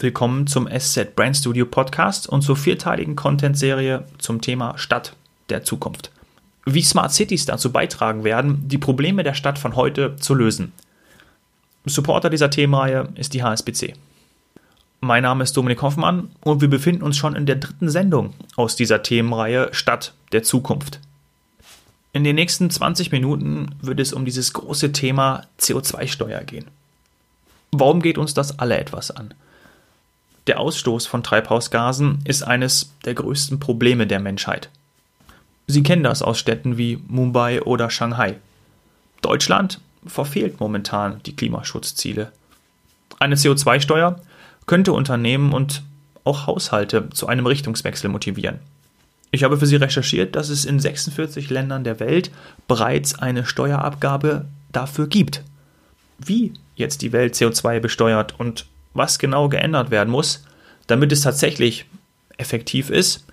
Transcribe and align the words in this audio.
Willkommen 0.00 0.46
zum 0.46 0.68
SZ 0.68 1.16
Brand 1.16 1.36
Studio 1.36 1.66
Podcast 1.66 2.28
und 2.28 2.42
zur 2.42 2.56
vierteiligen 2.56 3.16
Content-Serie 3.16 4.04
zum 4.18 4.40
Thema 4.40 4.78
Stadt 4.78 5.16
der 5.48 5.64
Zukunft. 5.64 6.12
Wie 6.64 6.84
Smart 6.84 7.12
Cities 7.12 7.46
dazu 7.46 7.72
beitragen 7.72 8.22
werden, 8.22 8.68
die 8.68 8.78
Probleme 8.78 9.24
der 9.24 9.34
Stadt 9.34 9.58
von 9.58 9.74
heute 9.74 10.14
zu 10.14 10.34
lösen. 10.34 10.72
Supporter 11.84 12.30
dieser 12.30 12.48
Themenreihe 12.48 13.08
ist 13.16 13.34
die 13.34 13.42
HSBC. 13.42 13.94
Mein 15.00 15.24
Name 15.24 15.42
ist 15.42 15.56
Dominik 15.56 15.82
Hoffmann 15.82 16.30
und 16.42 16.60
wir 16.60 16.70
befinden 16.70 17.02
uns 17.02 17.16
schon 17.16 17.34
in 17.34 17.46
der 17.46 17.56
dritten 17.56 17.88
Sendung 17.88 18.34
aus 18.54 18.76
dieser 18.76 19.02
Themenreihe 19.02 19.74
Stadt 19.74 20.14
der 20.30 20.44
Zukunft. 20.44 21.00
In 22.12 22.22
den 22.22 22.36
nächsten 22.36 22.70
20 22.70 23.10
Minuten 23.10 23.74
wird 23.82 23.98
es 23.98 24.12
um 24.12 24.24
dieses 24.24 24.52
große 24.52 24.92
Thema 24.92 25.46
CO2-Steuer 25.58 26.44
gehen. 26.44 26.66
Warum 27.72 28.00
geht 28.00 28.16
uns 28.16 28.32
das 28.32 28.60
alle 28.60 28.78
etwas 28.78 29.10
an? 29.10 29.34
Der 30.48 30.58
Ausstoß 30.60 31.06
von 31.06 31.22
Treibhausgasen 31.22 32.20
ist 32.24 32.42
eines 32.42 32.94
der 33.04 33.12
größten 33.12 33.60
Probleme 33.60 34.06
der 34.06 34.18
Menschheit. 34.18 34.70
Sie 35.66 35.82
kennen 35.82 36.02
das 36.02 36.22
aus 36.22 36.38
Städten 36.38 36.78
wie 36.78 36.98
Mumbai 37.06 37.60
oder 37.60 37.90
Shanghai. 37.90 38.36
Deutschland 39.20 39.78
verfehlt 40.06 40.58
momentan 40.58 41.20
die 41.26 41.36
Klimaschutzziele. 41.36 42.32
Eine 43.18 43.34
CO2-Steuer 43.34 44.22
könnte 44.64 44.94
Unternehmen 44.94 45.52
und 45.52 45.82
auch 46.24 46.46
Haushalte 46.46 47.10
zu 47.10 47.26
einem 47.26 47.44
Richtungswechsel 47.44 48.08
motivieren. 48.08 48.60
Ich 49.30 49.44
habe 49.44 49.58
für 49.58 49.66
Sie 49.66 49.76
recherchiert, 49.76 50.34
dass 50.34 50.48
es 50.48 50.64
in 50.64 50.80
46 50.80 51.50
Ländern 51.50 51.84
der 51.84 52.00
Welt 52.00 52.30
bereits 52.66 53.18
eine 53.18 53.44
Steuerabgabe 53.44 54.46
dafür 54.72 55.08
gibt. 55.08 55.42
Wie 56.18 56.54
jetzt 56.74 57.02
die 57.02 57.12
Welt 57.12 57.34
CO2 57.34 57.80
besteuert 57.80 58.40
und 58.40 58.64
was 58.94 59.18
genau 59.18 59.48
geändert 59.48 59.90
werden 59.90 60.10
muss, 60.10 60.44
damit 60.86 61.12
es 61.12 61.22
tatsächlich 61.22 61.86
effektiv 62.36 62.90
ist, 62.90 63.26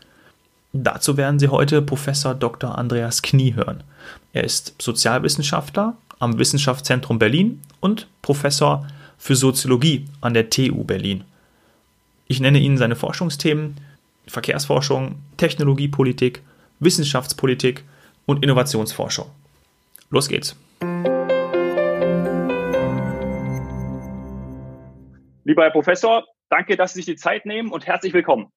dazu 0.74 1.18
werden 1.18 1.40
Sie 1.40 1.48
heute 1.48 1.82
Professor 1.82 2.36
Dr. 2.36 2.78
Andreas 2.78 3.22
Knie 3.22 3.56
hören. 3.56 3.84
Er 4.34 4.44
ist 4.44 4.76
Sozialwissenschaftler 4.80 5.96
am 6.20 6.38
Wissenschaftszentrum 6.38 7.20
Berlin 7.20 7.62
und 7.80 8.08
Professor 8.22 8.88
für 9.18 9.36
Soziologie 9.36 10.06
an 10.22 10.34
der 10.34 10.50
TU 10.50 10.84
Berlin. 10.84 11.24
Ich 12.28 12.40
nenne 12.40 12.60
Ihnen 12.60 12.78
seine 12.78 12.96
Forschungsthemen 12.96 13.76
Verkehrsforschung, 14.28 15.16
Technologiepolitik, 15.38 16.42
Wissenschaftspolitik 16.80 17.84
und 18.26 18.44
Innovationsforschung. 18.44 19.28
Los 20.10 20.28
geht's. 20.28 20.56
Lieber 25.48 25.62
Herr 25.62 25.72
Professor, 25.72 26.26
danke, 26.50 26.76
dass 26.76 26.94
Sie 26.94 27.02
sich 27.02 27.06
die 27.06 27.16
Zeit 27.16 27.46
nehmen 27.46 27.72
und 27.72 27.86
herzlich 27.86 28.14
willkommen. 28.14 28.52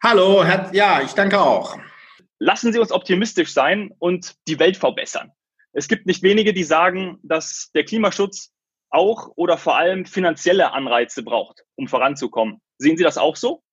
Hallo, 0.00 0.44
ja, 0.70 1.02
ich 1.02 1.12
danke 1.12 1.40
auch. 1.40 1.76
Lassen 2.38 2.72
Sie 2.72 2.78
uns 2.78 2.92
optimistisch 2.92 3.52
sein 3.52 3.90
und 3.98 4.36
die 4.46 4.60
Welt 4.60 4.76
verbessern. 4.76 5.32
Es 5.72 5.88
gibt 5.88 6.06
nicht 6.06 6.22
wenige, 6.22 6.54
die 6.54 6.62
sagen, 6.62 7.18
dass 7.24 7.72
der 7.74 7.84
Klimaschutz 7.84 8.52
auch 8.90 9.32
oder 9.34 9.58
vor 9.58 9.76
allem 9.76 10.06
finanzielle 10.06 10.72
Anreize 10.72 11.24
braucht, 11.24 11.64
um 11.74 11.88
voranzukommen. 11.88 12.60
Sehen 12.78 12.96
Sie 12.96 13.04
das 13.04 13.18
auch 13.18 13.34
so? 13.34 13.64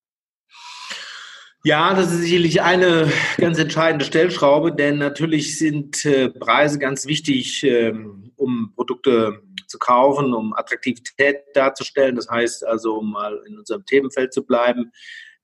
Ja, 1.64 1.94
das 1.94 2.14
ist 2.14 2.22
sicherlich 2.22 2.62
eine 2.62 3.12
ganz 3.38 3.58
entscheidende 3.58 4.06
Stellschraube, 4.06 4.74
denn 4.74 5.00
natürlich 5.00 5.58
sind 5.58 6.06
äh, 6.06 6.30
Preise 6.30 6.80
ganz 6.80 7.06
wichtig, 7.08 7.64
ähm, 7.64 8.32
um 8.36 8.72
Produkte 8.76 9.42
zu 9.68 9.78
kaufen, 9.80 10.34
um 10.34 10.54
Attraktivität 10.54 11.38
darzustellen. 11.54 12.16
Das 12.16 12.30
heißt 12.30 12.66
also, 12.66 12.98
um 13.00 13.12
mal 13.12 13.44
in 13.48 13.58
unserem 13.58 13.86
Themenfeld 13.86 14.34
zu 14.34 14.46
bleiben, 14.46 14.92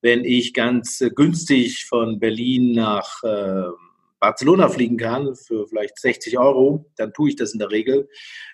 wenn 0.01 0.23
ich 0.23 0.53
ganz 0.53 1.01
äh, 1.01 1.09
günstig 1.09 1.85
von 1.85 2.19
Berlin 2.19 2.73
nach 2.73 3.23
äh, 3.23 3.69
Barcelona 4.19 4.69
fliegen 4.69 4.97
kann 4.97 5.35
für 5.35 5.67
vielleicht 5.67 5.99
60 5.99 6.37
Euro, 6.37 6.89
dann 6.95 7.11
tue 7.11 7.29
ich 7.29 7.35
das 7.35 7.53
in 7.53 7.59
der 7.59 7.71
Regel. 7.71 8.07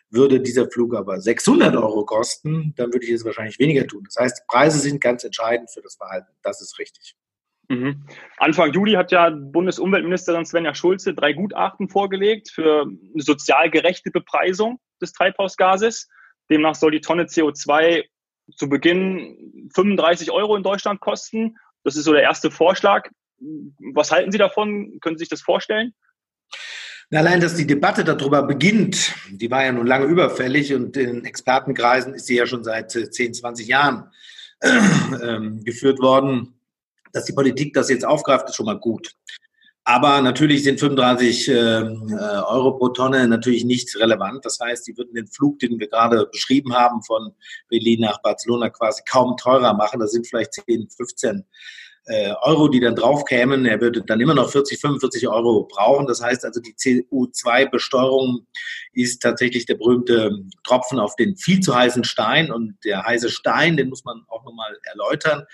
Würde 0.10 0.42
dieser 0.42 0.68
Flug 0.72 0.96
aber 0.96 1.22
600 1.22 1.76
Euro 1.76 2.06
kosten, 2.06 2.74
dann 2.76 2.92
würde 2.92 3.06
ich 3.06 3.12
es 3.12 3.26
wahrscheinlich 3.26 3.60
weniger 3.60 3.86
tun. 3.86 4.04
Das 4.06 4.16
heißt, 4.16 4.48
Preise 4.48 4.80
sind 4.80 5.02
ganz 5.02 5.24
entscheidend 5.24 5.70
für 5.72 5.82
das 5.82 5.96
Verhalten. 5.96 6.30
Das 6.42 6.62
ist 6.62 6.80
richtig. 6.80 7.16
Mhm. 7.70 8.04
Anfang 8.38 8.74
Juli 8.74 8.94
hat 8.94 9.12
ja 9.12 9.30
Bundesumweltministerin 9.30 10.46
Svenja 10.46 10.74
Schulze 10.74 11.14
drei 11.14 11.34
Gutachten 11.34 11.88
vorgelegt 11.88 12.50
für 12.50 12.82
eine 12.82 13.24
sozial 13.24 13.70
gerechte 13.70 14.10
Bepreisung 14.10 14.80
des 15.00 15.14
Treibhausgases. 15.14 16.10
Demnach 16.50 16.74
soll 16.74 16.92
die 16.92 17.02
Tonne 17.02 17.26
CO2 17.26 18.06
zu 18.58 18.70
Beginn 18.70 19.70
35 19.76 20.32
Euro 20.32 20.56
in 20.56 20.64
Deutschland 20.64 21.00
kosten. 21.00 21.58
Das 21.84 21.96
ist 21.96 22.06
so 22.06 22.12
der 22.12 22.24
erste 22.24 22.50
Vorschlag. 22.50 23.08
Was 23.94 24.12
halten 24.12 24.32
Sie 24.32 24.40
davon? 24.40 25.00
Können 25.00 25.18
Sie 25.18 25.24
sich 25.24 25.30
das 25.30 25.42
vorstellen? 25.42 25.94
Allein, 27.12 27.40
dass 27.40 27.56
die 27.56 27.68
Debatte 27.68 28.04
darüber 28.04 28.44
beginnt, 28.44 29.14
die 29.30 29.50
war 29.50 29.64
ja 29.64 29.72
nun 29.72 29.88
lange 29.88 30.06
überfällig 30.06 30.74
und 30.74 30.98
in 30.98 31.24
Expertenkreisen 31.24 32.16
ist 32.16 32.28
sie 32.28 32.36
ja 32.36 32.46
schon 32.46 32.64
seit 32.64 32.92
10, 32.92 33.34
20 33.34 33.68
Jahren 33.68 34.12
äh, 34.60 35.40
geführt 35.64 36.00
worden 36.00 36.59
dass 37.12 37.26
die 37.26 37.34
Politik 37.34 37.74
das 37.74 37.90
jetzt 37.90 38.06
aufgreift, 38.06 38.50
ist 38.50 38.56
schon 38.56 38.66
mal 38.66 38.80
gut. 38.80 39.16
Aber 39.90 40.22
natürlich 40.22 40.64
sind 40.64 40.80
35 40.80 41.48
äh, 41.48 41.54
Euro 41.54 42.78
pro 42.78 42.90
Tonne 42.90 43.28
natürlich 43.28 43.66
nicht 43.66 43.96
relevant. 43.98 44.46
Das 44.46 44.60
heißt, 44.60 44.86
die 44.86 44.96
würden 44.96 45.16
den 45.16 45.26
Flug, 45.26 45.58
den 45.58 45.80
wir 45.80 45.88
gerade 45.88 46.28
beschrieben 46.32 46.76
haben, 46.76 47.02
von 47.02 47.34
Berlin 47.70 48.02
nach 48.02 48.22
Barcelona 48.22 48.70
quasi 48.70 49.02
kaum 49.10 49.36
teurer 49.36 49.74
machen. 49.74 50.00
Das 50.00 50.12
sind 50.12 50.28
vielleicht 50.28 50.54
10, 50.54 50.90
15 50.96 51.44
äh, 52.06 52.34
Euro, 52.42 52.68
die 52.68 52.80
dann 52.80 52.96
drauf 52.96 53.26
kämen. 53.26 53.66
Er 53.66 53.82
würde 53.82 54.04
dann 54.04 54.22
immer 54.22 54.36
noch 54.36 54.52
40, 54.52 54.80
45 54.80 55.28
Euro 55.28 55.68
brauchen. 55.68 56.06
Das 56.06 56.22
heißt 56.22 56.46
also, 56.46 56.60
die 56.60 56.74
CO2-Besteuerung 56.74 58.46
ist 58.94 59.24
tatsächlich 59.24 59.66
der 59.66 59.76
berühmte 59.76 60.38
Tropfen 60.64 61.00
auf 61.00 61.16
den 61.16 61.36
viel 61.36 61.62
zu 61.62 61.74
heißen 61.74 62.04
Stein. 62.04 62.52
Und 62.52 62.78
der 62.84 63.06
heiße 63.06 63.30
Stein, 63.30 63.76
den 63.76 63.90
muss 63.90 64.06
man 64.06 64.24
auch 64.28 64.44
nochmal 64.44 64.78
erläutern 64.84 65.48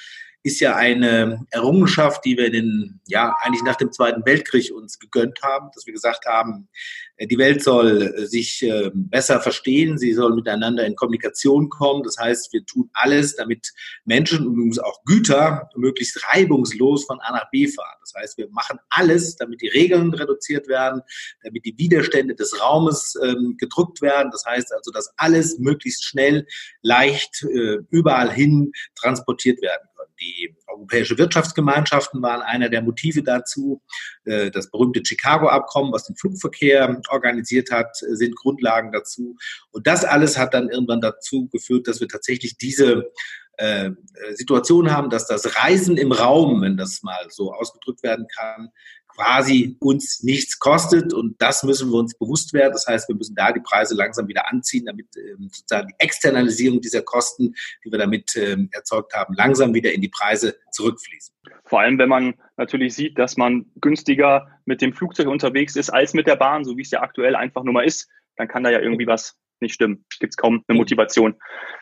ist 0.46 0.60
ja 0.60 0.76
eine 0.76 1.44
Errungenschaft, 1.50 2.24
die 2.24 2.38
wir 2.38 2.52
den, 2.52 3.02
ja, 3.08 3.36
eigentlich 3.42 3.64
nach 3.64 3.78
dem 3.78 3.92
Zweiten 3.92 4.24
Weltkrieg 4.28 4.72
uns 4.72 5.00
gegönnt 5.00 5.42
haben, 5.42 5.72
dass 5.74 5.88
wir 5.88 5.94
gesagt 5.94 6.28
haben, 6.28 6.70
äh, 7.18 7.26
die 7.26 7.40
Welt 7.40 7.64
soll 7.64 8.14
äh, 8.16 8.26
sich 8.28 8.62
äh, 8.62 8.92
besser 8.94 9.42
verstehen, 9.42 9.98
sie 9.98 10.14
soll 10.14 10.36
miteinander 10.36 10.86
in 10.86 10.96
Kommunikation 10.96 11.70
kommen. 11.70 12.04
Das 12.04 12.18
heißt, 12.20 12.54
wir 12.54 12.64
tun 12.64 12.92
alles, 12.94 13.36
damit 13.36 13.74
Menschen 14.04 14.46
und 14.46 14.84
auch 14.84 15.04
Güter 15.06 15.68
möglichst 15.76 16.24
reibungslos 16.32 17.06
von 17.06 17.20
A 17.22 17.32
nach 17.32 17.50
B 17.50 17.68
fahren. 17.68 17.98
Das 18.02 18.14
heißt, 18.16 18.38
wir 18.38 18.48
machen 18.52 18.78
alles, 18.90 19.38
damit 19.38 19.62
die 19.62 19.70
Regeln 19.70 20.14
reduziert 20.14 20.68
werden, 20.68 21.02
damit 21.44 21.66
die 21.66 21.76
Widerstände 21.80 22.36
des 22.36 22.62
Raumes 22.62 23.18
ähm, 23.24 23.56
gedrückt 23.58 24.04
werden. 24.04 24.30
Das 24.32 24.46
heißt 24.46 24.72
also, 24.76 24.92
dass 24.92 25.12
alles 25.18 25.58
möglichst 25.58 26.04
schnell, 26.04 26.46
leicht 26.84 27.44
überall 27.90 28.32
hin 28.32 28.72
transportiert 28.96 29.60
werden 29.62 29.88
die 30.26 30.56
Europäische 30.68 31.18
Wirtschaftsgemeinschaften 31.18 32.22
waren 32.22 32.42
einer 32.42 32.70
der 32.70 32.82
Motive 32.82 33.24
dazu. 33.24 33.82
Äh, 34.26 34.52
das 34.52 34.70
berühmte 34.70 35.02
Chicago-Abkommen, 35.06 35.94
was 35.94 36.06
den 36.06 36.16
Flugverkehr 36.16 37.02
organisiert 37.10 37.72
hat, 37.72 37.96
sind 37.96 38.36
Grundlagen 38.36 38.92
dazu. 38.92 39.36
Und 39.72 39.88
das 39.88 40.04
alles 40.04 40.38
hat 40.38 40.54
dann 40.54 40.70
irgendwann 40.70 41.02
dazu 41.02 41.48
geführt, 41.48 41.88
dass 41.88 42.02
wir 42.02 42.08
tatsächlich 42.08 42.58
diese 42.58 43.12
äh, 43.58 43.92
Situation 44.34 44.92
haben, 44.92 45.10
dass 45.10 45.28
das 45.28 45.56
Reisen 45.58 45.98
im 45.98 46.12
Raum, 46.12 46.62
wenn 46.62 46.78
das 46.78 47.04
mal 47.04 47.28
so 47.30 47.54
ausgedrückt 47.54 48.04
werden 48.04 48.28
kann, 48.36 48.70
quasi 49.16 49.78
uns 49.80 50.24
nichts 50.24 50.60
kostet 50.60 51.14
und 51.14 51.42
das 51.42 51.64
müssen 51.64 51.90
wir 51.92 52.00
uns 52.00 52.18
bewusst 52.18 52.54
werden. 52.54 52.74
Das 52.74 52.88
heißt, 52.88 53.08
wir 53.08 53.16
müssen 53.16 53.36
da 53.36 53.52
die 53.52 53.62
Preise 53.62 53.96
langsam 53.96 54.28
wieder 54.28 54.52
anziehen, 54.52 54.86
damit 54.86 55.08
ähm, 55.18 55.50
sozusagen 55.52 55.88
die 55.88 55.96
Externalisierung 56.00 56.82
dieser 56.82 57.02
Kosten, 57.02 57.56
die 57.84 57.92
wir 57.92 58.00
damit 58.00 58.36
ähm, 58.36 58.70
erzeugt 58.72 59.14
haben, 59.14 59.34
langsam 59.36 59.74
wieder 59.74 59.94
in 59.94 60.02
die 60.02 60.10
Preise 60.10 60.56
zurückfließen. 60.72 61.34
Vor 61.66 61.80
allem, 61.80 61.98
wenn 61.98 62.10
man 62.10 62.36
natürlich 62.58 62.94
sieht, 62.94 63.18
dass 63.18 63.38
man 63.38 63.66
günstiger 63.82 64.48
mit 64.66 64.82
dem 64.82 64.94
Flugzeug 64.94 65.28
unterwegs 65.28 65.76
ist 65.76 65.90
als 65.90 66.14
mit 66.14 66.28
der 66.28 66.36
Bahn, 66.36 66.64
so 66.64 66.78
wie 66.78 66.82
es 66.82 66.92
ja 66.92 67.02
aktuell 67.02 67.36
einfach 67.36 67.64
nur 67.64 67.74
mal 67.74 67.86
ist, 67.86 68.10
dann 68.36 68.48
kann 68.48 68.64
da 68.64 68.70
ja 68.70 68.80
irgendwie 68.80 69.08
was 69.08 69.38
nicht 69.62 69.74
stimmen. 69.74 70.06
Gibt 70.20 70.34
es 70.34 70.38
kaum 70.38 70.64
eine 70.68 70.78
Motivation. 70.78 71.36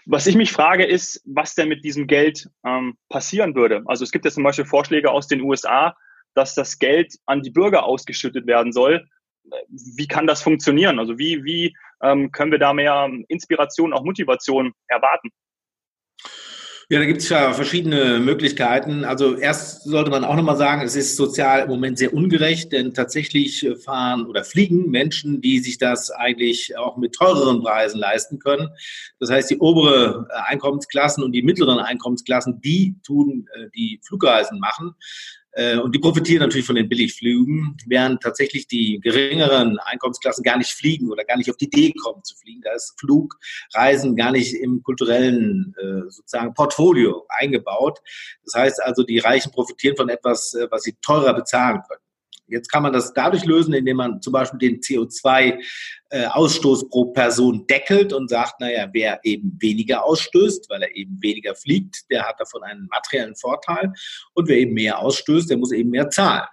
Was 0.06 0.28
ich 0.28 0.36
mich 0.36 0.52
frage, 0.52 0.86
ist, 0.86 1.22
was 1.26 1.56
denn 1.56 1.70
mit 1.70 1.84
diesem 1.84 2.08
Geld 2.08 2.50
ähm, 2.66 2.98
passieren 3.10 3.56
würde. 3.56 3.82
Also 3.86 4.04
es 4.04 4.12
gibt 4.12 4.26
ja 4.26 4.32
zum 4.32 4.44
Beispiel 4.44 4.66
Vorschläge 4.66 5.12
aus 5.12 5.28
den 5.28 5.42
USA, 5.42 5.96
dass 6.36 6.56
das 6.56 6.80
Geld 6.80 7.16
an 7.26 7.42
die 7.42 7.52
Bürger 7.52 7.84
ausgeschüttet 7.84 8.48
werden 8.48 8.72
soll. 8.72 9.08
Wie 9.70 10.08
kann 10.08 10.28
das 10.28 10.42
funktionieren? 10.42 11.00
Also 11.00 11.18
wie, 11.18 11.44
wie 11.44 11.76
ähm, 12.02 12.32
können 12.32 12.52
wir 12.52 12.60
da 12.60 12.74
mehr 12.74 13.10
Inspiration, 13.28 13.94
auch 13.94 14.04
Motivation 14.04 14.74
erwarten? 14.88 15.30
Ja, 16.90 17.00
da 17.00 17.06
gibt 17.06 17.22
es 17.22 17.30
ja 17.30 17.54
verschiedene 17.54 18.20
Möglichkeiten. 18.20 19.06
Also 19.06 19.36
erst 19.38 19.84
sollte 19.84 20.12
man 20.12 20.26
auch 20.26 20.36
nochmal 20.36 20.58
sagen, 20.58 20.82
es 20.82 20.98
ist 20.98 21.16
sozial 21.16 21.62
im 21.62 21.70
Moment 21.70 21.98
sehr 21.98 22.14
ungerecht, 22.14 22.74
denn 22.74 22.94
tatsächlich 22.94 23.66
fahren 23.84 24.26
oder 24.26 24.44
fliegen 24.44 24.92
Menschen, 24.92 25.40
die 25.40 25.60
sich 25.60 25.78
das 25.78 26.12
eigentlich 26.12 26.78
auch 26.78 26.98
mit 26.98 27.16
teureren 27.16 27.64
Preisen 27.64 28.00
leisten 28.00 28.38
können. 28.38 28.70
Das 29.20 29.32
heißt, 29.32 29.50
die 29.50 29.60
obere 29.60 30.28
Einkommensklassen 30.46 31.24
und 31.24 31.32
die 31.32 31.42
mittleren 31.42 31.80
Einkommensklassen, 31.80 32.60
die 32.60 32.96
tun 33.04 33.48
äh, 33.56 33.70
die 33.74 34.02
Flugreisen 34.06 34.60
machen. 34.60 34.94
Äh, 35.54 35.78
und 35.78 35.94
die 35.94 36.00
profitieren 36.00 36.42
natürlich 36.42 36.66
von 36.66 36.76
den 36.76 36.90
Billigflügen, 36.90 37.78
während 37.86 38.22
tatsächlich 38.22 38.68
die 38.68 39.00
geringeren 39.00 39.78
Einkommensklassen 39.80 40.44
gar 40.44 40.58
nicht 40.58 40.72
fliegen 40.72 41.12
oder 41.12 41.24
gar 41.24 41.38
nicht 41.38 41.50
auf 41.50 41.58
die 41.58 41.66
Idee 41.66 41.94
kommen 41.94 42.24
zu 42.24 42.36
fliegen. 42.36 42.62
Da 42.62 42.74
ist 42.74 43.00
Flugreisen 43.00 44.16
gar 44.16 44.32
nicht 44.32 44.54
im 44.56 44.82
kulturellen 44.82 45.76
äh, 45.80 46.10
sozusagen 46.10 46.54
Portfolio 46.54 47.26
eingebaut. 47.30 48.00
Das 48.44 48.56
heißt 48.56 48.84
also, 48.84 49.04
die 49.04 49.20
Reichen 49.20 49.52
profitieren 49.52 49.96
von 49.96 50.10
etwas, 50.10 50.54
äh, 50.54 50.68
was 50.72 50.84
sie 50.84 50.96
teurer 51.02 51.34
bezahlen 51.34 51.82
können. 51.88 52.03
Jetzt 52.48 52.72
kann 52.72 52.84
man 52.84 52.94
das 52.94 53.14
dadurch 53.14 53.46
lösen, 53.46 53.74
indem 53.74 53.98
man 53.98 54.22
zum 54.22 54.34
Beispiel 54.34 54.60
den 54.60 54.80
CO2-Ausstoß 54.80 56.84
äh, 56.84 56.90
pro 56.90 57.06
Person 57.06 57.66
deckelt 57.68 58.14
und 58.14 58.30
sagt, 58.30 58.60
naja, 58.60 58.88
wer 58.92 59.20
eben 59.24 59.58
weniger 59.60 60.06
ausstößt, 60.06 60.70
weil 60.70 60.84
er 60.84 60.96
eben 60.96 61.18
weniger 61.22 61.56
fliegt, 61.56 62.10
der 62.10 62.24
hat 62.24 62.40
davon 62.40 62.64
einen 62.64 62.88
materiellen 62.88 63.36
Vorteil. 63.36 63.94
Und 64.34 64.48
wer 64.48 64.58
eben 64.58 64.74
mehr 64.74 65.00
ausstößt, 65.00 65.50
der 65.50 65.58
muss 65.58 65.72
eben 65.72 65.90
mehr 65.90 66.10
zahlen. 66.10 66.48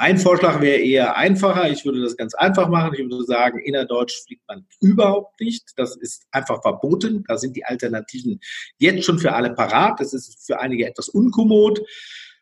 Mein 0.00 0.16
Vorschlag 0.16 0.60
wäre 0.60 0.78
eher 0.78 1.16
einfacher. 1.16 1.68
Ich 1.68 1.84
würde 1.84 2.00
das 2.00 2.16
ganz 2.16 2.32
einfach 2.34 2.68
machen. 2.68 2.94
Ich 2.94 3.00
würde 3.00 3.24
sagen, 3.24 3.58
innerdeutsch 3.58 4.22
fliegt 4.24 4.46
man 4.46 4.64
überhaupt 4.80 5.40
nicht. 5.40 5.72
Das 5.74 5.96
ist 5.96 6.24
einfach 6.30 6.62
verboten. 6.62 7.24
Da 7.26 7.36
sind 7.36 7.56
die 7.56 7.64
Alternativen 7.64 8.38
jetzt 8.78 9.04
schon 9.04 9.18
für 9.18 9.32
alle 9.32 9.54
parat. 9.54 9.98
Das 9.98 10.14
ist 10.14 10.46
für 10.46 10.60
einige 10.60 10.86
etwas 10.86 11.08
unkommod. 11.08 11.80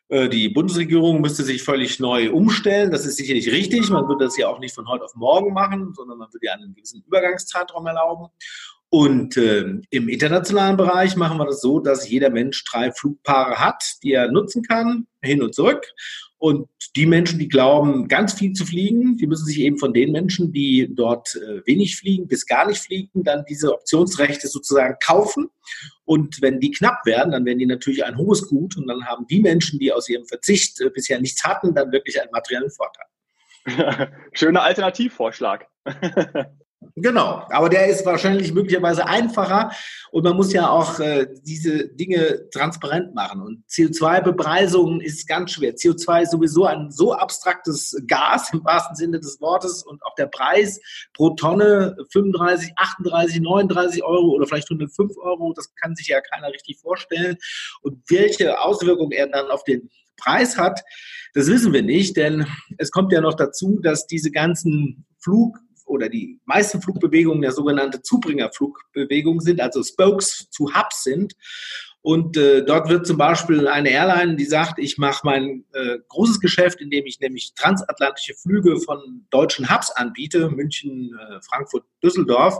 Äh, 0.09 0.29
die 0.29 0.49
Bundesregierung 0.49 1.21
müsste 1.21 1.43
sich 1.43 1.63
völlig 1.63 1.99
neu 1.99 2.31
umstellen. 2.31 2.91
Das 2.91 3.05
ist 3.05 3.17
sicherlich 3.17 3.51
richtig. 3.51 3.89
Man 3.89 4.07
würde 4.07 4.25
das 4.25 4.37
ja 4.37 4.47
auch 4.47 4.59
nicht 4.59 4.73
von 4.73 4.87
heute 4.87 5.05
auf 5.05 5.15
morgen 5.15 5.53
machen, 5.53 5.93
sondern 5.93 6.17
man 6.17 6.31
würde 6.31 6.45
ja 6.45 6.53
einen 6.53 6.73
gewissen 6.73 7.03
Übergangszeitraum 7.05 7.85
erlauben. 7.87 8.27
Und 8.89 9.35
äh, 9.35 9.81
im 9.89 10.07
internationalen 10.07 10.77
Bereich 10.77 11.17
machen 11.17 11.37
wir 11.37 11.45
das 11.45 11.59
so, 11.59 11.79
dass 11.79 12.09
jeder 12.09 12.29
Mensch 12.29 12.63
drei 12.63 12.91
Flugpaare 12.93 13.59
hat, 13.59 13.83
die 14.01 14.13
er 14.13 14.31
nutzen 14.31 14.63
kann, 14.63 15.07
hin 15.21 15.43
und 15.43 15.53
zurück. 15.53 15.85
Und 16.39 16.69
die 16.95 17.07
Menschen, 17.07 17.39
die 17.39 17.47
glauben, 17.47 18.07
ganz 18.07 18.33
viel 18.33 18.53
zu 18.53 18.65
fliegen, 18.65 19.17
die 19.17 19.25
müssen 19.25 19.45
sich 19.45 19.59
eben 19.59 19.77
von 19.77 19.93
den 19.93 20.11
Menschen, 20.11 20.51
die 20.51 20.87
dort 20.93 21.35
äh, 21.35 21.65
wenig 21.65 21.97
fliegen, 21.97 22.27
bis 22.27 22.45
gar 22.45 22.67
nicht 22.67 22.79
fliegen, 22.79 23.23
dann 23.23 23.43
diese 23.49 23.73
Optionsrechte 23.73 24.47
sozusagen 24.47 24.97
kaufen. 25.03 25.49
Und 26.05 26.41
wenn 26.41 26.59
die 26.59 26.71
knapp 26.71 27.05
werden, 27.05 27.31
dann 27.31 27.45
werden 27.45 27.57
die 27.57 27.65
natürlich 27.65 28.05
ein 28.05 28.17
hohes 28.17 28.47
Gut. 28.47 28.77
Und 28.77 28.87
dann 28.87 29.05
haben 29.05 29.25
die 29.27 29.41
Menschen, 29.41 29.79
die 29.79 29.91
aus 29.91 30.07
ihrem 30.09 30.25
Verzicht 30.25 30.79
äh, 30.79 30.91
bisher 30.91 31.19
nichts 31.19 31.43
hatten, 31.43 31.73
dann 31.73 31.91
wirklich 31.91 32.21
einen 32.21 32.31
materiellen 32.31 32.69
Vorteil. 32.69 34.11
Schöner 34.33 34.61
Alternativvorschlag. 34.61 35.67
Genau, 36.95 37.43
aber 37.49 37.69
der 37.69 37.87
ist 37.87 38.05
wahrscheinlich 38.05 38.53
möglicherweise 38.53 39.05
einfacher 39.07 39.71
und 40.11 40.23
man 40.23 40.35
muss 40.35 40.53
ja 40.53 40.69
auch 40.69 40.99
äh, 40.99 41.27
diese 41.41 41.87
Dinge 41.89 42.49
transparent 42.51 43.15
machen. 43.15 43.41
Und 43.41 43.63
CO2-Bepreisung 43.67 45.01
ist 45.01 45.27
ganz 45.27 45.51
schwer. 45.51 45.73
CO2 45.75 46.23
ist 46.23 46.31
sowieso 46.31 46.65
ein 46.65 46.91
so 46.91 47.13
abstraktes 47.13 47.99
Gas 48.07 48.53
im 48.53 48.63
wahrsten 48.63 48.95
Sinne 48.95 49.19
des 49.19 49.41
Wortes 49.41 49.83
und 49.83 50.03
auch 50.05 50.13
der 50.15 50.27
Preis 50.27 50.79
pro 51.13 51.31
Tonne 51.31 51.95
35, 52.11 52.73
38, 52.75 53.41
39 53.41 54.03
Euro 54.03 54.35
oder 54.35 54.45
vielleicht 54.45 54.69
105 54.69 55.17
Euro, 55.17 55.53
das 55.53 55.73
kann 55.75 55.95
sich 55.95 56.07
ja 56.07 56.21
keiner 56.21 56.49
richtig 56.49 56.77
vorstellen. 56.79 57.37
Und 57.81 58.03
welche 58.09 58.59
Auswirkungen 58.61 59.11
er 59.11 59.27
dann 59.27 59.49
auf 59.49 59.63
den 59.63 59.89
Preis 60.15 60.57
hat, 60.57 60.81
das 61.33 61.47
wissen 61.47 61.73
wir 61.73 61.83
nicht, 61.83 62.17
denn 62.17 62.47
es 62.77 62.91
kommt 62.91 63.11
ja 63.11 63.21
noch 63.21 63.35
dazu, 63.35 63.79
dass 63.81 64.07
diese 64.07 64.31
ganzen 64.31 65.05
Flug 65.19 65.59
oder 65.87 66.09
die 66.09 66.39
meisten 66.45 66.81
Flugbewegungen 66.81 67.43
ja 67.43 67.51
sogenannte 67.51 68.01
Zubringerflugbewegungen 68.01 69.39
sind, 69.39 69.61
also 69.61 69.83
Spokes 69.83 70.49
zu 70.49 70.73
Hubs 70.73 71.03
sind. 71.03 71.33
Und 72.07 72.37
äh, 72.37 72.63
dort 72.63 72.87
wird 72.87 73.05
zum 73.05 73.17
Beispiel 73.17 73.67
eine 73.67 73.89
Airline, 73.89 74.37
die 74.37 74.45
sagt, 74.45 74.79
ich 74.79 74.97
mache 74.97 75.19
mein 75.25 75.65
äh, 75.73 75.97
großes 76.07 76.39
Geschäft, 76.39 76.79
indem 76.79 77.05
ich 77.05 77.19
nämlich 77.19 77.53
transatlantische 77.53 78.33
Flüge 78.33 78.79
von 78.79 79.25
deutschen 79.29 79.69
Hubs 79.69 79.91
anbiete, 79.91 80.49
München, 80.49 81.13
äh, 81.19 81.41
Frankfurt, 81.41 81.83
Düsseldorf, 82.01 82.59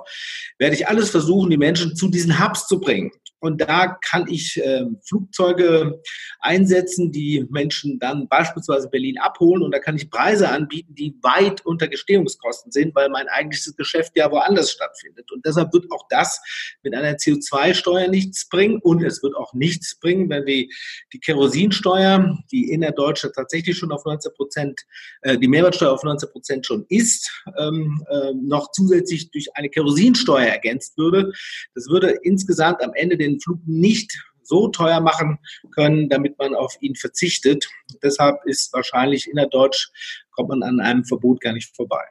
werde 0.58 0.76
ich 0.76 0.90
alles 0.90 1.12
versuchen, 1.12 1.50
die 1.50 1.56
Menschen 1.56 1.96
zu 1.96 2.10
diesen 2.10 2.44
Hubs 2.44 2.68
zu 2.68 2.82
bringen. 2.82 3.10
Und 3.40 3.62
da 3.62 3.98
kann 4.04 4.26
ich 4.28 4.58
äh, 4.58 4.86
Flugzeuge 5.08 6.02
einsetzen, 6.40 7.12
die 7.12 7.46
Menschen 7.50 8.00
dann 8.00 8.28
beispielsweise 8.28 8.90
Berlin 8.90 9.20
abholen. 9.20 9.62
Und 9.62 9.72
da 9.72 9.80
kann 9.80 9.96
ich 9.96 10.10
Preise 10.10 10.50
anbieten, 10.50 10.96
die 10.96 11.16
weit 11.22 11.64
unter 11.66 11.88
Gestehungskosten 11.88 12.72
sind, 12.72 12.96
weil 12.96 13.10
mein 13.10 13.28
eigentliches 13.28 13.76
Geschäft 13.76 14.14
ja 14.16 14.32
woanders 14.32 14.72
stattfindet. 14.72 15.32
Und 15.32 15.46
deshalb 15.46 15.72
wird 15.72 15.92
auch 15.92 16.08
das 16.10 16.42
mit 16.82 16.96
einer 16.96 17.14
CO2-Steuer 17.14 18.08
nichts 18.08 18.50
bringen. 18.50 18.80
Und 18.82 19.04
es 19.04 19.22
wird 19.22 19.36
auch 19.38 19.54
nichts 19.54 20.00
bringen, 20.00 20.30
wenn 20.30 20.46
wir 20.46 20.68
die 21.14 21.20
Kerosinsteuer, 21.20 22.38
die 22.52 22.72
in 22.72 22.82
der 22.82 22.92
Deutsche 22.92 23.32
tatsächlich 23.32 23.78
schon 23.78 23.92
auf 23.92 24.04
19 24.04 24.34
Prozent, 24.34 24.82
äh, 25.22 25.38
die 25.38 25.48
Mehrwertsteuer 25.48 25.94
auf 25.94 26.04
19 26.04 26.30
Prozent 26.30 26.66
schon 26.66 26.86
ist, 26.90 27.32
ähm, 27.58 28.04
äh, 28.10 28.34
noch 28.34 28.72
zusätzlich 28.72 29.32
durch 29.32 29.48
eine 29.56 29.70
Kerosinsteuer 29.70 30.48
ergänzt 30.48 30.98
würde. 30.98 31.32
Das 31.76 31.88
würde 31.88 32.18
insgesamt 32.24 32.84
am 32.84 32.92
Ende 32.96 33.16
den 33.18 33.28
den 33.28 33.40
Flug 33.40 33.60
nicht 33.66 34.18
so 34.44 34.70
teuer 34.70 35.02
machen 35.02 35.40
können, 35.72 36.08
damit 36.10 36.38
man 36.40 36.56
auf 36.56 36.76
ihn 36.80 36.96
verzichtet. 36.96 37.68
Deshalb 38.02 38.40
ist 38.46 38.74
wahrscheinlich 38.74 39.30
innerdeutsch, 39.30 39.90
kommt 40.32 40.50
man 40.50 40.64
an 40.64 40.80
einem 40.80 41.04
Verbot 41.04 41.42
gar 41.42 41.54
nicht 41.54 41.76
vorbei. 41.76 42.02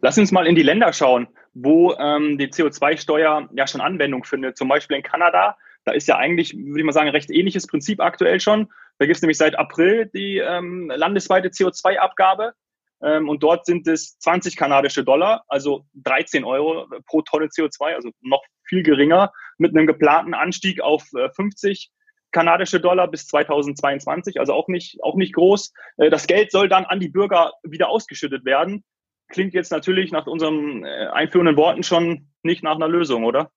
Lass 0.00 0.18
uns 0.18 0.30
mal 0.30 0.46
in 0.46 0.54
die 0.54 0.62
Länder 0.62 0.92
schauen, 0.92 1.26
wo 1.52 1.92
ähm, 1.94 2.38
die 2.38 2.46
CO2-Steuer 2.46 3.48
ja 3.54 3.66
schon 3.66 3.80
Anwendung 3.80 4.22
findet. 4.24 4.56
Zum 4.56 4.68
Beispiel 4.68 4.98
in 4.98 5.02
Kanada. 5.02 5.56
Da 5.84 5.92
ist 5.92 6.08
ja 6.08 6.16
eigentlich, 6.16 6.54
würde 6.54 6.80
ich 6.80 6.84
mal 6.84 6.92
sagen, 6.92 7.08
ein 7.08 7.14
recht 7.14 7.30
ähnliches 7.30 7.66
Prinzip 7.66 8.00
aktuell 8.00 8.40
schon. 8.40 8.68
Da 8.98 9.06
gibt 9.06 9.16
es 9.16 9.22
nämlich 9.22 9.38
seit 9.38 9.58
April 9.58 10.10
die 10.14 10.38
ähm, 10.38 10.90
landesweite 10.94 11.48
CO2-Abgabe. 11.48 12.52
Ähm, 13.02 13.28
und 13.28 13.42
dort 13.42 13.66
sind 13.66 13.86
es 13.86 14.18
20 14.18 14.56
kanadische 14.56 15.04
Dollar, 15.04 15.44
also 15.48 15.84
13 15.94 16.44
Euro 16.44 16.86
pro 17.06 17.22
Tonne 17.22 17.46
CO2, 17.46 17.94
also 17.94 18.10
noch 18.22 18.42
viel 18.64 18.82
geringer, 18.82 19.32
mit 19.58 19.76
einem 19.76 19.86
geplanten 19.86 20.34
Anstieg 20.34 20.80
auf 20.80 21.04
50 21.36 21.90
äh, 21.90 21.94
kanadische 22.32 22.80
Dollar 22.80 23.08
bis 23.08 23.26
2022, 23.26 24.40
also 24.40 24.54
auch 24.54 24.68
nicht, 24.68 25.02
auch 25.02 25.16
nicht 25.16 25.34
groß. 25.34 25.72
Äh, 25.98 26.10
das 26.10 26.26
Geld 26.26 26.50
soll 26.50 26.68
dann 26.68 26.84
an 26.84 27.00
die 27.00 27.08
Bürger 27.08 27.52
wieder 27.62 27.88
ausgeschüttet 27.88 28.44
werden. 28.44 28.84
Klingt 29.28 29.54
jetzt 29.54 29.72
natürlich 29.72 30.12
nach 30.12 30.26
unseren 30.26 30.84
äh, 30.84 31.08
einführenden 31.12 31.56
Worten 31.56 31.82
schon 31.82 32.28
nicht 32.42 32.62
nach 32.62 32.76
einer 32.76 32.88
Lösung, 32.88 33.24
oder? 33.24 33.50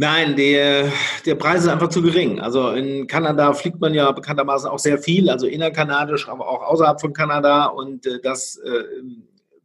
Nein, 0.00 0.34
der, 0.34 0.90
der 1.26 1.34
Preis 1.34 1.60
ist 1.60 1.68
einfach 1.68 1.90
zu 1.90 2.00
gering. 2.00 2.40
Also 2.40 2.70
in 2.70 3.06
Kanada 3.06 3.52
fliegt 3.52 3.82
man 3.82 3.92
ja 3.92 4.10
bekanntermaßen 4.10 4.70
auch 4.70 4.78
sehr 4.78 4.96
viel, 4.96 5.28
also 5.28 5.46
innerkanadisch, 5.46 6.26
aber 6.26 6.48
auch 6.48 6.62
außerhalb 6.62 6.98
von 6.98 7.12
Kanada. 7.12 7.66
Und 7.66 8.06
äh, 8.06 8.18
das 8.22 8.56
äh, 8.64 8.84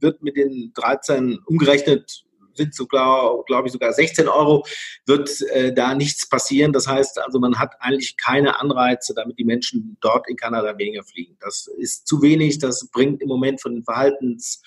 wird 0.02 0.22
mit 0.24 0.36
den 0.36 0.74
13 0.76 1.40
umgerechnet, 1.46 2.26
sind 2.54 2.76
sogar, 2.76 3.46
glaube 3.46 3.70
ich, 3.70 3.72
sogar 3.72 3.94
16 3.94 4.28
Euro, 4.28 4.66
wird 5.06 5.40
äh, 5.52 5.74
da 5.74 5.96
nichts 5.96 6.28
passieren. 6.28 6.74
Das 6.74 6.86
heißt 6.86 7.18
also, 7.24 7.40
man 7.40 7.58
hat 7.58 7.72
eigentlich 7.80 8.18
keine 8.18 8.60
Anreize, 8.60 9.14
damit 9.14 9.40
die 9.40 9.46
Menschen 9.46 9.96
dort 10.02 10.28
in 10.28 10.36
Kanada 10.36 10.78
weniger 10.78 11.06
fliegen. 11.06 11.38
Das 11.40 11.70
ist 11.78 12.08
zu 12.08 12.22
wenig. 12.22 12.60
Das 12.60 12.90
bringt 12.92 13.22
im 13.22 13.30
Moment 13.30 13.62
von 13.62 13.74
den 13.74 13.86
Verhaltens 13.86 14.62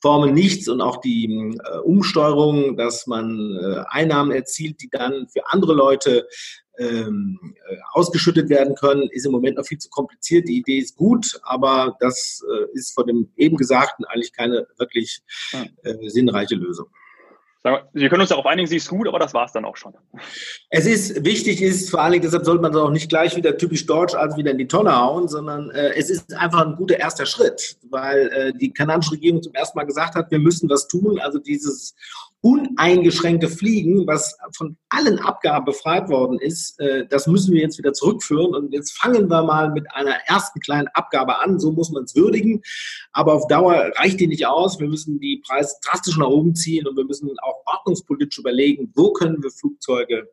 Formen 0.00 0.34
nichts 0.34 0.68
und 0.68 0.80
auch 0.80 1.00
die 1.00 1.26
äh, 1.26 1.78
Umsteuerung, 1.78 2.76
dass 2.76 3.06
man 3.06 3.58
äh, 3.62 3.84
Einnahmen 3.88 4.30
erzielt, 4.30 4.80
die 4.82 4.88
dann 4.90 5.28
für 5.28 5.42
andere 5.50 5.74
Leute 5.74 6.26
ähm, 6.78 7.38
äh, 7.68 7.76
ausgeschüttet 7.92 8.48
werden 8.48 8.74
können, 8.74 9.08
ist 9.10 9.26
im 9.26 9.32
Moment 9.32 9.58
noch 9.58 9.66
viel 9.66 9.78
zu 9.78 9.90
kompliziert. 9.90 10.48
Die 10.48 10.58
Idee 10.58 10.78
ist 10.78 10.96
gut, 10.96 11.38
aber 11.42 11.96
das 12.00 12.42
äh, 12.50 12.66
ist 12.72 12.94
von 12.94 13.06
dem 13.06 13.30
eben 13.36 13.56
Gesagten 13.56 14.04
eigentlich 14.06 14.32
keine 14.32 14.66
wirklich 14.78 15.22
äh, 15.52 15.94
sinnreiche 16.08 16.54
Lösung. 16.54 16.86
Wir 17.62 18.08
können 18.08 18.22
uns 18.22 18.30
darauf 18.30 18.46
einigen, 18.46 18.66
sie 18.66 18.76
ist 18.76 18.88
gut, 18.88 19.06
aber 19.06 19.18
das 19.18 19.34
war 19.34 19.44
es 19.44 19.52
dann 19.52 19.66
auch 19.66 19.76
schon. 19.76 19.92
Es 20.70 20.86
ist 20.86 21.26
wichtig, 21.26 21.60
ist 21.60 21.90
vor 21.90 22.00
allen 22.00 22.12
Dingen, 22.12 22.22
deshalb 22.22 22.46
sollte 22.46 22.62
man 22.62 22.70
es 22.70 22.76
auch 22.78 22.90
nicht 22.90 23.10
gleich 23.10 23.36
wieder 23.36 23.58
typisch 23.58 23.84
deutsch 23.84 24.14
als 24.14 24.36
wieder 24.38 24.52
in 24.52 24.58
die 24.58 24.66
Tonne 24.66 24.96
hauen, 24.96 25.28
sondern 25.28 25.70
äh, 25.70 25.92
es 25.94 26.08
ist 26.08 26.32
einfach 26.32 26.66
ein 26.66 26.76
guter 26.76 26.98
erster 26.98 27.26
Schritt, 27.26 27.76
weil 27.90 28.28
äh, 28.28 28.52
die 28.54 28.72
kanadische 28.72 29.12
Regierung 29.12 29.42
zum 29.42 29.52
ersten 29.52 29.78
Mal 29.78 29.84
gesagt 29.84 30.14
hat, 30.14 30.30
wir 30.30 30.38
müssen 30.38 30.70
was 30.70 30.88
tun. 30.88 31.20
Also 31.20 31.38
dieses 31.38 31.94
uneingeschränkte 32.42 33.48
Fliegen, 33.48 34.06
was 34.06 34.36
von 34.56 34.76
allen 34.88 35.18
Abgaben 35.18 35.66
befreit 35.66 36.08
worden 36.08 36.38
ist, 36.38 36.80
äh, 36.80 37.06
das 37.06 37.26
müssen 37.26 37.52
wir 37.52 37.60
jetzt 37.60 37.78
wieder 37.78 37.92
zurückführen. 37.92 38.54
Und 38.54 38.72
jetzt 38.72 38.96
fangen 38.98 39.28
wir 39.28 39.42
mal 39.42 39.70
mit 39.70 39.92
einer 39.92 40.16
ersten 40.26 40.60
kleinen 40.60 40.88
Abgabe 40.94 41.38
an. 41.40 41.60
So 41.60 41.72
muss 41.72 41.90
man 41.90 42.04
es 42.04 42.16
würdigen. 42.16 42.62
Aber 43.12 43.34
auf 43.34 43.46
Dauer 43.48 43.92
reicht 43.96 44.20
die 44.20 44.26
nicht 44.26 44.46
aus. 44.46 44.80
Wir 44.80 44.88
müssen 44.88 45.20
die 45.20 45.42
Preise 45.46 45.74
drastisch 45.84 46.16
nach 46.16 46.28
oben 46.28 46.54
ziehen 46.54 46.86
und 46.86 46.96
wir 46.96 47.04
müssen 47.04 47.28
auch 47.40 47.62
ordnungspolitisch 47.66 48.38
überlegen, 48.38 48.90
wo 48.94 49.12
können 49.12 49.42
wir 49.42 49.50
Flugzeuge 49.50 50.28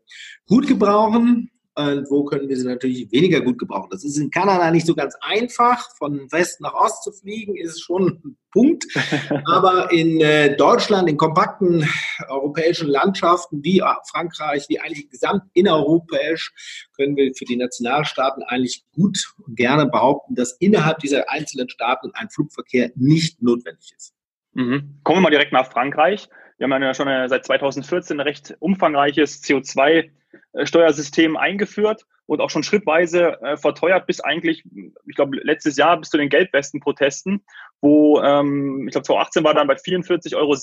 gut 0.48 0.68
gebrauchen 0.68 1.52
und 1.78 2.10
wo 2.10 2.24
können 2.24 2.50
wir 2.50 2.58
sie 2.58 2.66
natürlich 2.66 3.12
weniger 3.12 3.40
gut 3.42 3.60
gebrauchen. 3.60 3.90
Das 3.92 4.04
ist 4.04 4.18
in 4.18 4.32
Kanada 4.32 4.72
nicht 4.72 4.88
so 4.88 4.96
ganz 4.96 5.16
einfach. 5.22 5.96
Von 5.96 6.32
West 6.32 6.60
nach 6.60 6.74
Ost 6.74 7.04
zu 7.04 7.12
fliegen 7.12 7.56
ist 7.56 7.84
schon 7.84 8.20
ein 8.26 8.38
Punkt. 8.52 8.86
Aber 9.46 9.92
in 9.92 10.20
äh, 10.20 10.56
Deutschland, 10.58 11.08
in 11.08 11.18
kompakten 11.18 11.88
europäischen 12.30 12.88
Landschaften 12.88 13.64
wie 13.64 13.84
Frankreich, 14.12 14.66
wie 14.70 14.80
eigentlich 14.80 15.08
gesamt 15.12 15.44
innereuropäisch, 15.54 16.88
können 16.96 17.16
wir 17.16 17.32
für 17.36 17.46
die 17.46 17.58
Nationalstaaten 17.58 18.42
eigentlich 18.42 18.84
gut 18.94 19.36
und 19.46 19.56
gerne 19.56 19.86
behaupten, 19.86 20.34
dass 20.34 20.54
innerhalb 20.54 20.98
dieser 21.00 21.30
einzelnen 21.30 21.70
Staaten 21.70 22.10
ein 22.16 22.30
Flugverkehr 22.32 22.92
nicht 22.96 23.44
notwendig 23.44 23.94
ist. 23.96 24.16
Mhm. 24.54 25.00
Kommen 25.04 25.20
wir 25.20 25.22
mal 25.22 25.30
direkt 25.30 25.54
nach 25.54 25.72
Frankreich. 25.72 26.28
Wir 26.58 26.68
haben 26.68 26.82
ja 26.82 26.94
schon 26.94 27.08
seit 27.30 27.46
2014 27.46 28.20
ein 28.20 28.22
recht 28.22 28.56
umfangreiches 28.60 29.44
CO2-Steuersystem 29.44 31.38
eingeführt 31.38 32.06
und 32.26 32.42
auch 32.42 32.50
schon 32.50 32.64
schrittweise 32.64 33.42
äh, 33.42 33.58
verteuert 33.58 34.06
bis 34.06 34.20
eigentlich, 34.20 34.64
ich 35.06 35.16
glaube, 35.16 35.38
letztes 35.44 35.78
Jahr 35.78 35.98
bis 35.98 36.10
zu 36.10 36.18
den 36.18 36.30
Gelbwesten-Protesten, 36.30 37.44
wo, 37.82 38.22
ähm, 38.22 38.88
ich 38.88 38.92
glaube, 38.92 39.06
2018 39.06 39.44
war 39.44 39.54
dann 39.54 39.68
bei 39.68 39.76
44,60 39.76 40.36
Euro 40.36 40.56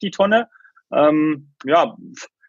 die 0.00 0.10
Tonne. 0.10 0.48
Ähm, 0.92 1.52
ja, 1.64 1.96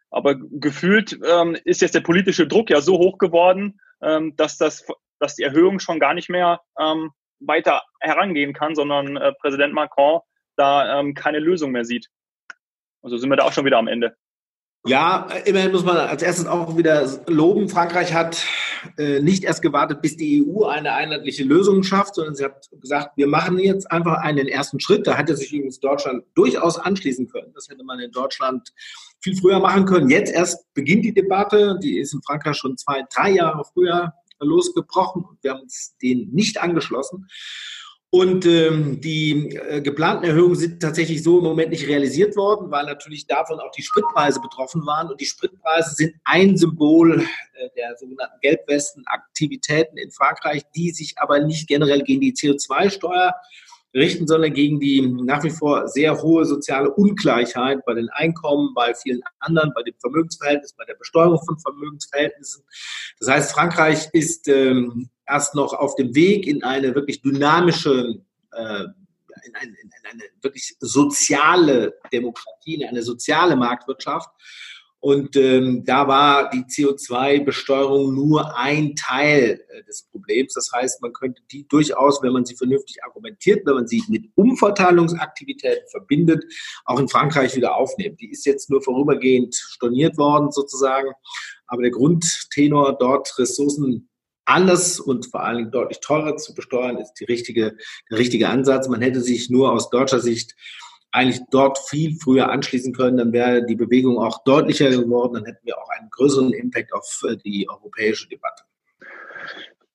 aber 0.10 0.36
gefühlt 0.36 1.20
ähm, 1.26 1.58
ist 1.66 1.82
jetzt 1.82 1.96
der 1.96 2.02
politische 2.02 2.48
Druck 2.48 2.70
ja 2.70 2.82
so 2.82 2.98
hoch 2.98 3.18
geworden, 3.18 3.80
ähm, 4.02 4.36
dass, 4.36 4.58
das, 4.58 4.86
dass 5.20 5.36
die 5.36 5.44
Erhöhung 5.44 5.80
schon 5.80 6.00
gar 6.00 6.14
nicht 6.14 6.30
mehr 6.30 6.62
ähm, 6.80 7.12
weiter 7.40 7.84
herangehen 8.00 8.54
kann, 8.54 8.76
sondern 8.76 9.18
äh, 9.18 9.34
Präsident 9.34 9.74
Macron 9.74 10.22
da 10.56 11.00
ähm, 11.00 11.14
keine 11.14 11.40
Lösung 11.40 11.72
mehr 11.72 11.86
sieht. 11.86 12.10
Also 13.04 13.18
sind 13.18 13.30
wir 13.30 13.36
da 13.36 13.44
auch 13.44 13.54
schon 13.54 13.66
wieder 13.66 13.78
am 13.78 13.88
Ende. 13.88 14.16
Ja, 14.86 15.30
immerhin 15.46 15.72
muss 15.72 15.86
man 15.86 15.96
als 15.96 16.24
erstes 16.24 16.46
auch 16.46 16.76
wieder 16.76 17.08
loben. 17.28 17.70
Frankreich 17.70 18.14
hat 18.14 18.46
äh, 18.98 19.22
nicht 19.22 19.46
erst 19.46 19.62
gewartet, 19.62 20.02
bis 20.02 20.18
die 20.18 20.46
EU 20.46 20.66
eine 20.66 20.94
einheitliche 20.94 21.46
Lösung 21.46 21.84
schafft, 21.84 22.16
sondern 22.16 22.36
sie 22.36 22.44
hat 22.44 22.68
gesagt, 22.82 23.16
wir 23.16 23.28
machen 23.28 23.58
jetzt 23.60 23.90
einfach 23.90 24.18
einen 24.18 24.50
ersten 24.50 24.82
Schritt. 24.82 25.08
Da 25.08 25.16
hätte 25.16 25.38
sich 25.38 25.54
übrigens 25.54 25.80
Deutschland 25.80 26.26
durchaus 26.36 26.78
anschließen 26.78 27.30
können. 27.30 27.54
Das 27.54 27.70
hätte 27.70 27.86
man 27.86 28.02
in 28.02 28.12
Deutschland 28.12 28.74
viel 29.22 29.38
früher 29.38 29.60
machen 29.62 29.86
können. 29.86 30.10
Jetzt 30.10 30.34
erst 30.34 30.74
beginnt 30.74 31.06
die 31.06 31.14
Debatte. 31.14 31.80
Die 31.82 31.98
ist 32.00 32.14
in 32.14 32.22
Frankreich 32.22 32.58
schon 32.58 32.76
zwei, 32.78 33.04
drei 33.14 33.32
Jahre 33.32 33.64
früher 33.64 34.12
losgebrochen. 34.40 35.24
Wir 35.42 35.52
haben 35.52 35.62
uns 35.62 35.96
den 36.02 36.30
nicht 36.32 36.62
angeschlossen. 36.62 37.28
Und 38.13 38.46
ähm, 38.46 39.01
die 39.01 39.55
äh, 39.55 39.82
geplanten 39.82 40.25
Erhöhungen 40.25 40.53
sind 40.53 40.79
tatsächlich 40.79 41.24
so 41.24 41.39
im 41.39 41.46
Moment 41.46 41.72
nicht 41.72 41.88
realisiert 41.88 42.36
worden, 42.36 42.70
weil 42.70 42.86
natürlich 42.86 43.25
davon 43.25 43.60
auch 43.60 43.72
die 43.72 43.82
Spritpreise 43.82 44.39
betroffen 44.39 44.86
waren. 44.86 45.10
Und 45.10 45.20
die 45.20 45.25
Spritpreise 45.25 45.96
sind 45.96 46.13
ein 46.24 46.55
Symbol 46.55 47.22
äh, 47.22 47.70
der 47.75 47.98
sogenannten 47.98 48.39
Gelbwesten-Aktivitäten 48.41 49.98
in 49.98 50.12
Frankreich, 50.12 50.62
die 50.75 50.91
sich 50.91 51.15
aber 51.17 51.39
nicht 51.39 51.67
generell 51.67 52.03
gegen 52.03 52.22
die 52.22 52.34
CO2-Steuer 52.34 53.34
richten, 53.96 54.27
sondern 54.27 54.53
gegen 54.53 54.79
die 54.79 55.01
nach 55.01 55.43
wie 55.43 55.50
vor 55.50 55.88
sehr 55.88 56.22
hohe 56.22 56.46
soziale 56.46 56.91
Ungleichheit 56.91 57.84
bei 57.84 57.96
den 57.96 58.10
Einkommen, 58.10 58.75
bei 58.75 58.93
vielen 58.93 59.24
anderen, 59.39 59.72
bei 59.74 59.82
dem 59.82 59.96
Vermögensverhältnis, 60.00 60.74
bei 60.74 60.86
der 60.86 60.96
Besteuerung 61.00 61.43
von 61.43 61.58
Vermögensverhältnissen. 61.58 62.63
Das 63.20 63.29
heißt, 63.29 63.53
Frankreich 63.53 64.08
ist 64.13 64.48
ähm, 64.50 65.10
erst 65.27 65.56
noch 65.56 65.74
auf 65.74 65.96
dem 65.96 66.15
Weg 66.15 66.48
in 66.48 66.63
eine 66.63 66.96
wirklich 66.96 67.22
dynamische, 67.22 68.22
äh, 68.51 68.84
in, 69.46 69.56
eine, 69.56 69.72
in 69.72 69.92
eine 70.12 70.24
wirklich 70.42 70.75
soziale 70.80 71.94
Demokratie, 72.12 72.75
in 72.75 72.88
eine 72.88 73.03
soziale 73.03 73.56
Marktwirtschaft. 73.56 74.30
Und 75.03 75.36
ähm, 75.36 75.84
da 75.84 76.08
war 76.08 76.50
die 76.50 76.63
CO2-Besteuerung 76.63 78.15
nur 78.15 78.58
ein 78.58 78.96
Teil 78.96 79.62
äh, 79.68 79.84
des 79.84 80.03
Problems. 80.03 80.53
Das 80.53 80.72
heißt, 80.74 81.01
man 81.01 81.12
könnte 81.12 81.42
die 81.51 81.68
durchaus, 81.68 82.24
wenn 82.24 82.32
man 82.32 82.46
sie 82.46 82.56
vernünftig 82.56 83.03
argumentiert, 83.03 83.65
wenn 83.65 83.74
man 83.74 83.88
sie 83.88 84.01
mit 84.08 84.30
Umverteilungsaktivitäten 84.36 85.89
verbindet, 85.92 86.46
auch 86.86 87.00
in 87.00 87.10
Frankreich 87.10 87.53
wieder 87.58 87.75
aufnehmen. 87.75 88.15
Die 88.15 88.32
ist 88.32 88.46
jetzt 88.46 88.70
nur 88.70 88.82
vorübergehend 88.82 89.53
storniert 89.53 90.18
worden 90.18 90.53
sozusagen. 90.53 91.12
Aber 91.68 91.82
der 91.82 91.92
Grundtenor 91.92 92.98
dort 92.98 93.38
Ressourcen 93.38 94.08
anders 94.46 95.00
und 95.00 95.26
vor 95.28 95.44
allen 95.44 95.58
Dingen 95.58 95.72
deutlich 95.72 96.00
teurer 96.00 96.38
zu 96.38 96.54
besteuern, 96.54 96.98
ist 96.98 97.14
die 97.14 97.26
richtige, 97.26 97.78
der 98.10 98.18
richtige 98.18 98.50
Ansatz. 98.50 98.88
Man 98.88 99.02
hätte 99.02 99.22
sich 99.22 99.50
nur 99.50 99.72
aus 99.72 99.90
deutscher 99.90 100.20
Sicht 100.20 100.56
eigentlich 101.12 101.42
dort 101.52 101.78
viel 101.78 102.18
früher 102.20 102.50
anschließen 102.50 102.94
können, 102.94 103.18
dann 103.18 103.34
wäre 103.34 103.66
die 103.66 103.76
Bewegung 103.76 104.18
auch 104.18 104.44
deutlicher 104.44 104.90
geworden, 104.90 105.36
dann 105.36 105.46
hätten 105.46 105.66
wir 105.66 105.78
auch 105.78 105.90
einen 105.90 106.10
größeren 106.10 106.52
Impact 106.54 106.92
auf 106.92 107.22
äh, 107.30 107.38
die 107.38 107.70
europäische 107.70 108.28
Debatte. 108.28 108.64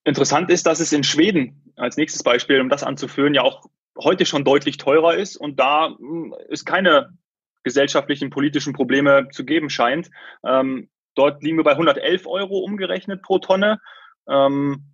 Interessant 0.05 0.49
ist, 0.49 0.67
dass 0.67 0.81
es 0.81 0.93
in 0.93 1.03
Schweden 1.03 1.73
als 1.77 1.97
nächstes 1.97 2.23
Beispiel, 2.23 2.61
um 2.61 2.69
das 2.69 2.85
anzuführen, 2.85 3.35
ja 3.35 3.43
auch 3.43 3.67
heute 4.01 4.27
schon 4.27 4.45
deutlich 4.45 4.77
teurer 4.77 5.17
ist 5.17 5.37
und 5.37 5.59
da 5.59 5.89
hm, 5.99 6.35
es 6.51 6.65
keine 6.65 7.19
gesellschaftlichen, 7.65 8.31
politischen 8.31 8.73
Probleme 8.73 9.29
zu 9.33 9.45
geben 9.45 9.71
scheint. 9.71 10.11
Ähm, 10.47 10.89
dort 11.15 11.43
liegen 11.43 11.57
wir 11.57 11.65
bei 11.65 11.73
111 11.73 12.27
Euro 12.27 12.59
umgerechnet 12.61 13.23
pro 13.23 13.39
Tonne. 13.39 13.81
Ähm, 14.29 14.85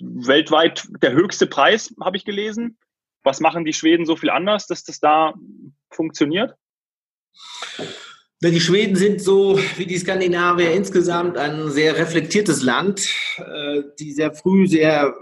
weltweit 0.00 0.88
der 1.02 1.12
höchste 1.12 1.46
Preis, 1.46 1.94
habe 2.00 2.16
ich 2.16 2.24
gelesen. 2.24 2.78
Was 3.22 3.40
machen 3.40 3.64
die 3.64 3.74
Schweden 3.74 4.06
so 4.06 4.16
viel 4.16 4.30
anders, 4.30 4.66
dass 4.66 4.84
das 4.84 4.98
da 4.98 5.34
funktioniert? 5.90 6.54
Die 8.42 8.60
Schweden 8.60 8.96
sind 8.96 9.20
so 9.20 9.58
wie 9.76 9.84
die 9.84 9.98
Skandinavier 9.98 10.72
insgesamt 10.72 11.36
ein 11.36 11.70
sehr 11.70 11.98
reflektiertes 11.98 12.62
Land, 12.62 13.14
äh, 13.36 13.82
die 13.98 14.12
sehr 14.12 14.32
früh 14.32 14.66
sehr 14.66 15.14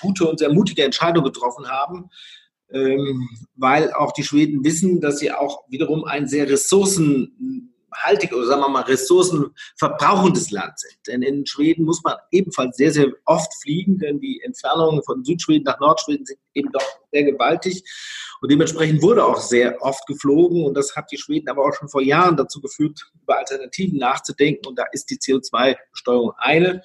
gute 0.00 0.26
und 0.26 0.38
sehr 0.38 0.50
mutige 0.50 0.82
Entscheidungen 0.82 1.26
getroffen 1.26 1.68
haben, 1.68 2.08
ähm, 2.72 3.28
weil 3.56 3.92
auch 3.92 4.12
die 4.12 4.22
Schweden 4.22 4.64
wissen, 4.64 5.02
dass 5.02 5.18
sie 5.18 5.32
auch 5.32 5.64
wiederum 5.68 6.04
ein 6.04 6.26
sehr 6.26 6.48
ressourcen 6.48 7.69
haltig 7.92 8.32
oder 8.32 8.46
sagen 8.46 8.62
wir 8.62 8.68
mal 8.68 8.82
ressourcenverbrauchendes 8.82 10.50
Land 10.50 10.78
sind. 10.78 10.96
Denn 11.06 11.22
in 11.22 11.46
Schweden 11.46 11.84
muss 11.84 12.02
man 12.02 12.16
ebenfalls 12.30 12.76
sehr, 12.76 12.92
sehr 12.92 13.08
oft 13.24 13.52
fliegen, 13.62 13.98
denn 13.98 14.20
die 14.20 14.40
Entfernungen 14.42 15.02
von 15.02 15.24
Südschweden 15.24 15.64
nach 15.64 15.80
Nordschweden 15.80 16.26
sind 16.26 16.38
eben 16.54 16.70
doch 16.72 16.84
sehr 17.12 17.24
gewaltig. 17.24 17.84
Und 18.40 18.50
dementsprechend 18.50 19.02
wurde 19.02 19.24
auch 19.24 19.40
sehr 19.40 19.82
oft 19.82 20.06
geflogen 20.06 20.64
und 20.64 20.74
das 20.74 20.96
hat 20.96 21.10
die 21.12 21.18
Schweden 21.18 21.48
aber 21.48 21.64
auch 21.64 21.74
schon 21.74 21.88
vor 21.88 22.02
Jahren 22.02 22.36
dazu 22.36 22.60
geführt, 22.60 23.10
über 23.22 23.38
Alternativen 23.38 23.98
nachzudenken 23.98 24.66
und 24.66 24.78
da 24.78 24.84
ist 24.92 25.10
die 25.10 25.18
CO2-Besteuerung 25.18 26.32
eine. 26.38 26.82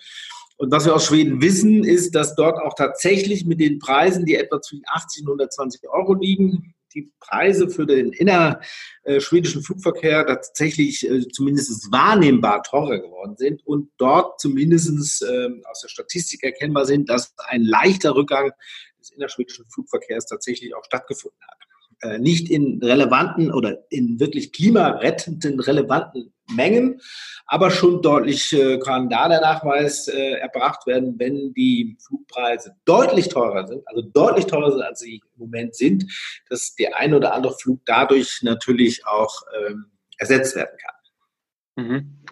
Und 0.57 0.71
was 0.71 0.85
wir 0.85 0.95
aus 0.95 1.05
Schweden 1.05 1.41
wissen, 1.41 1.83
ist, 1.83 2.15
dass 2.15 2.35
dort 2.35 2.59
auch 2.59 2.75
tatsächlich 2.75 3.45
mit 3.45 3.59
den 3.59 3.79
Preisen, 3.79 4.25
die 4.25 4.35
etwa 4.35 4.62
zwischen 4.62 4.83
80 4.88 5.24
und 5.24 5.29
120 5.29 5.89
Euro 5.89 6.13
liegen, 6.13 6.75
die 6.95 7.11
Preise 7.19 7.69
für 7.69 7.85
den 7.85 8.13
innerschwedischen 8.13 9.61
Flugverkehr 9.61 10.25
tatsächlich 10.25 11.07
äh, 11.07 11.27
zumindest 11.27 11.91
wahrnehmbar 11.91 12.63
teurer 12.63 12.99
geworden 12.99 13.35
sind 13.37 13.65
und 13.65 13.91
dort 13.97 14.39
zumindest 14.39 15.21
äh, 15.21 15.49
aus 15.69 15.81
der 15.81 15.89
Statistik 15.89 16.43
erkennbar 16.43 16.85
sind, 16.85 17.09
dass 17.09 17.35
ein 17.47 17.63
leichter 17.63 18.15
Rückgang 18.15 18.51
des 18.99 19.11
innerschwedischen 19.11 19.65
Flugverkehrs 19.69 20.25
tatsächlich 20.25 20.73
auch 20.73 20.83
stattgefunden 20.85 21.39
hat. 21.47 21.54
Äh, 22.01 22.19
nicht 22.19 22.49
in 22.49 22.81
relevanten 22.83 23.51
oder 23.51 23.77
in 23.89 24.19
wirklich 24.19 24.51
klimarettenden 24.51 25.59
relevanten 25.59 26.33
Mengen, 26.53 26.99
aber 27.47 27.71
schon 27.71 28.01
deutlich 28.01 28.51
äh, 28.53 28.77
kann 28.79 29.09
da 29.09 29.29
der 29.29 29.41
Nachweis 29.41 30.07
äh, 30.07 30.33
erbracht 30.33 30.85
werden, 30.87 31.15
wenn 31.17 31.53
die 31.53 31.97
Flugpreise 32.05 32.75
deutlich 32.83 33.29
teurer 33.29 33.65
sind, 33.65 33.87
also 33.87 34.01
deutlich 34.01 34.45
teurer 34.45 34.71
sind, 34.71 34.81
als 34.81 34.99
sie 34.99 35.15
im 35.15 35.39
Moment 35.39 35.75
sind, 35.75 36.05
dass 36.49 36.75
der 36.75 36.97
ein 36.97 37.13
oder 37.13 37.33
andere 37.33 37.57
Flug 37.57 37.79
dadurch 37.85 38.41
natürlich 38.43 39.07
auch 39.07 39.33
ähm, 39.65 39.85
ersetzt 40.17 40.55
werden 40.55 40.77
kann. 40.77 41.85
Mhm. 41.85 42.23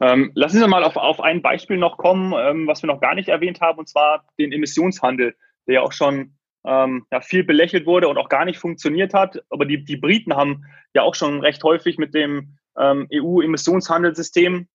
Ähm, 0.00 0.32
lassen 0.34 0.58
Sie 0.58 0.68
mal 0.68 0.84
auf, 0.84 0.96
auf 0.96 1.20
ein 1.20 1.42
Beispiel 1.42 1.76
noch 1.76 1.96
kommen, 1.96 2.34
ähm, 2.36 2.66
was 2.66 2.82
wir 2.82 2.88
noch 2.88 3.00
gar 3.00 3.14
nicht 3.14 3.28
erwähnt 3.28 3.60
haben, 3.60 3.78
und 3.78 3.88
zwar 3.88 4.26
den 4.38 4.52
Emissionshandel, 4.52 5.34
der 5.66 5.74
ja 5.74 5.82
auch 5.82 5.92
schon 5.92 6.34
ähm, 6.64 7.06
ja, 7.10 7.20
viel 7.20 7.44
belächelt 7.44 7.86
wurde 7.86 8.08
und 8.08 8.18
auch 8.18 8.28
gar 8.28 8.44
nicht 8.44 8.58
funktioniert 8.58 9.14
hat. 9.14 9.42
Aber 9.50 9.66
die, 9.66 9.84
die 9.84 9.96
Briten 9.96 10.34
haben 10.34 10.64
ja 10.94 11.02
auch 11.02 11.14
schon 11.14 11.40
recht 11.40 11.62
häufig 11.64 11.98
mit 11.98 12.14
dem 12.14 12.58
ähm, 12.78 13.08
EU-Emissionshandelssystem 13.12 14.68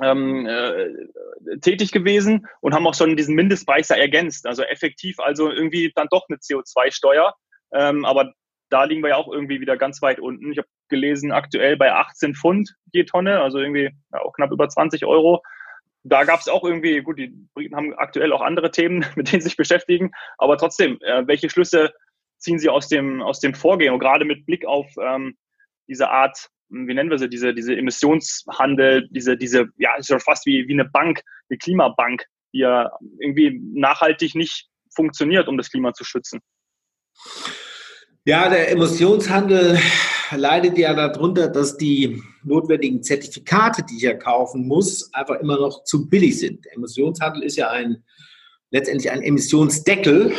ähm, 0.00 0.46
äh, 0.46 1.58
tätig 1.60 1.92
gewesen 1.92 2.46
und 2.60 2.74
haben 2.74 2.86
auch 2.86 2.94
schon 2.94 3.16
diesen 3.16 3.34
Mindestpreis 3.34 3.88
ja 3.88 3.96
ergänzt. 3.96 4.46
Also 4.46 4.62
effektiv 4.62 5.18
also 5.18 5.50
irgendwie 5.50 5.92
dann 5.94 6.08
doch 6.10 6.26
eine 6.28 6.38
CO2-Steuer. 6.38 7.34
Ähm, 7.72 8.04
aber 8.04 8.32
da 8.70 8.84
liegen 8.84 9.02
wir 9.02 9.10
ja 9.10 9.16
auch 9.16 9.32
irgendwie 9.32 9.60
wieder 9.60 9.76
ganz 9.76 10.00
weit 10.02 10.20
unten. 10.20 10.52
Ich 10.52 10.58
habe 10.58 10.68
gelesen, 10.88 11.32
aktuell 11.32 11.76
bei 11.76 11.92
18 11.92 12.34
Pfund 12.34 12.74
je 12.92 13.04
Tonne, 13.04 13.40
also 13.40 13.58
irgendwie 13.58 13.90
ja, 14.12 14.20
auch 14.20 14.32
knapp 14.32 14.52
über 14.52 14.68
20 14.68 15.04
Euro 15.06 15.42
da 16.02 16.24
gab 16.24 16.40
es 16.40 16.48
auch 16.48 16.64
irgendwie, 16.64 17.00
gut, 17.02 17.18
die 17.18 17.34
Briten 17.54 17.76
haben 17.76 17.94
aktuell 17.94 18.32
auch 18.32 18.40
andere 18.40 18.70
Themen, 18.70 19.04
mit 19.16 19.30
denen 19.30 19.40
sie 19.40 19.48
sich 19.48 19.56
beschäftigen, 19.56 20.12
aber 20.38 20.56
trotzdem, 20.56 20.98
äh, 21.02 21.26
welche 21.26 21.50
Schlüsse 21.50 21.92
ziehen 22.38 22.58
Sie 22.58 22.70
aus 22.70 22.88
dem, 22.88 23.20
aus 23.20 23.40
dem 23.40 23.54
Vorgehen 23.54 23.92
und 23.92 24.00
gerade 24.00 24.24
mit 24.24 24.46
Blick 24.46 24.64
auf 24.64 24.86
ähm, 24.98 25.36
diese 25.86 26.08
Art 26.08 26.50
wie 26.70 26.94
nennen 26.94 27.10
wir 27.10 27.18
sie, 27.18 27.28
diese, 27.28 27.52
diese 27.52 27.76
Emissionshandel, 27.76 29.08
diese, 29.10 29.36
diese, 29.36 29.68
ja, 29.76 29.96
ist 29.96 30.08
ja 30.08 30.18
fast 30.18 30.46
wie, 30.46 30.68
wie 30.68 30.72
eine 30.72 30.84
Bank, 30.84 31.20
eine 31.48 31.58
Klimabank, 31.58 32.24
die 32.52 32.60
ja 32.60 32.90
irgendwie 33.18 33.60
nachhaltig 33.74 34.34
nicht 34.34 34.68
funktioniert, 34.94 35.48
um 35.48 35.56
das 35.56 35.70
Klima 35.70 35.92
zu 35.92 36.04
schützen. 36.04 36.40
Ja, 38.26 38.50
der 38.50 38.70
Emissionshandel 38.70 39.78
leidet 40.36 40.76
ja 40.76 40.92
darunter, 40.92 41.48
dass 41.48 41.78
die 41.78 42.22
notwendigen 42.44 43.02
Zertifikate, 43.02 43.82
die 43.82 43.96
ich 43.96 44.02
ja 44.02 44.14
kaufen 44.14 44.68
muss, 44.68 45.12
einfach 45.14 45.40
immer 45.40 45.58
noch 45.58 45.84
zu 45.84 46.06
billig 46.06 46.38
sind. 46.38 46.66
Der 46.66 46.74
Emissionshandel 46.74 47.42
ist 47.42 47.56
ja 47.56 47.70
ein 47.70 48.04
letztendlich 48.70 49.10
ein 49.10 49.22
Emissionsdeckel, 49.22 50.32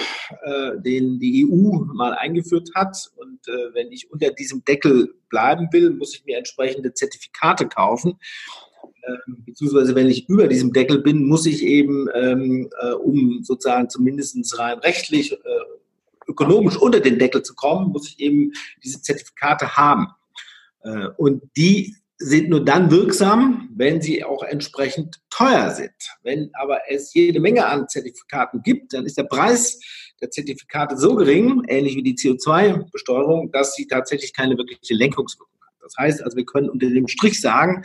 äh, 0.43 0.71
den 0.79 1.19
die 1.19 1.43
EU 1.45 1.83
mal 1.93 2.13
eingeführt 2.13 2.69
hat. 2.75 3.11
Und 3.15 3.47
äh, 3.47 3.73
wenn 3.73 3.91
ich 3.91 4.11
unter 4.11 4.29
diesem 4.29 4.63
Deckel 4.63 5.15
bleiben 5.29 5.67
will, 5.71 5.89
muss 5.89 6.15
ich 6.15 6.23
mir 6.25 6.37
entsprechende 6.37 6.93
Zertifikate 6.93 7.67
kaufen. 7.67 8.19
Ähm, 9.07 9.43
beziehungsweise 9.45 9.95
wenn 9.95 10.07
ich 10.07 10.29
über 10.29 10.47
diesem 10.47 10.71
Deckel 10.71 10.99
bin, 10.99 11.25
muss 11.25 11.45
ich 11.45 11.63
eben, 11.63 12.07
ähm, 12.13 12.69
äh, 12.79 12.91
um 12.91 13.43
sozusagen 13.43 13.89
zumindest 13.89 14.57
rein 14.59 14.77
rechtlich, 14.79 15.33
äh, 15.33 15.37
ökonomisch 16.27 16.77
unter 16.77 16.99
den 16.99 17.19
Deckel 17.19 17.43
zu 17.43 17.55
kommen, 17.55 17.91
muss 17.91 18.09
ich 18.09 18.19
eben 18.19 18.51
diese 18.83 19.01
Zertifikate 19.01 19.75
haben. 19.75 20.07
Äh, 20.83 21.07
und 21.17 21.43
die 21.57 21.95
sind 22.17 22.49
nur 22.49 22.63
dann 22.63 22.91
wirksam, 22.91 23.69
wenn 23.75 24.01
sie 24.01 24.23
auch 24.23 24.43
entsprechend 24.43 25.21
teuer 25.31 25.71
sind. 25.71 25.95
Wenn 26.21 26.51
aber 26.53 26.81
es 26.87 27.15
jede 27.15 27.39
Menge 27.39 27.65
an 27.65 27.87
Zertifikaten 27.87 28.61
gibt, 28.61 28.93
dann 28.93 29.05
ist 29.05 29.17
der 29.17 29.23
Preis 29.23 29.79
der 30.21 30.29
Zertifikate 30.29 30.97
so 30.97 31.15
gering, 31.15 31.63
ähnlich 31.67 31.95
wie 31.95 32.03
die 32.03 32.13
CO2-Besteuerung, 32.13 33.51
dass 33.51 33.73
sie 33.73 33.87
tatsächlich 33.87 34.33
keine 34.33 34.55
wirkliche 34.55 34.93
Lenkungswirkung 34.93 35.57
hat. 35.61 35.73
Das 35.81 35.95
heißt 35.97 36.21
also, 36.23 36.37
wir 36.37 36.45
können 36.45 36.69
unter 36.69 36.87
dem 36.87 37.07
Strich 37.07 37.41
sagen, 37.41 37.83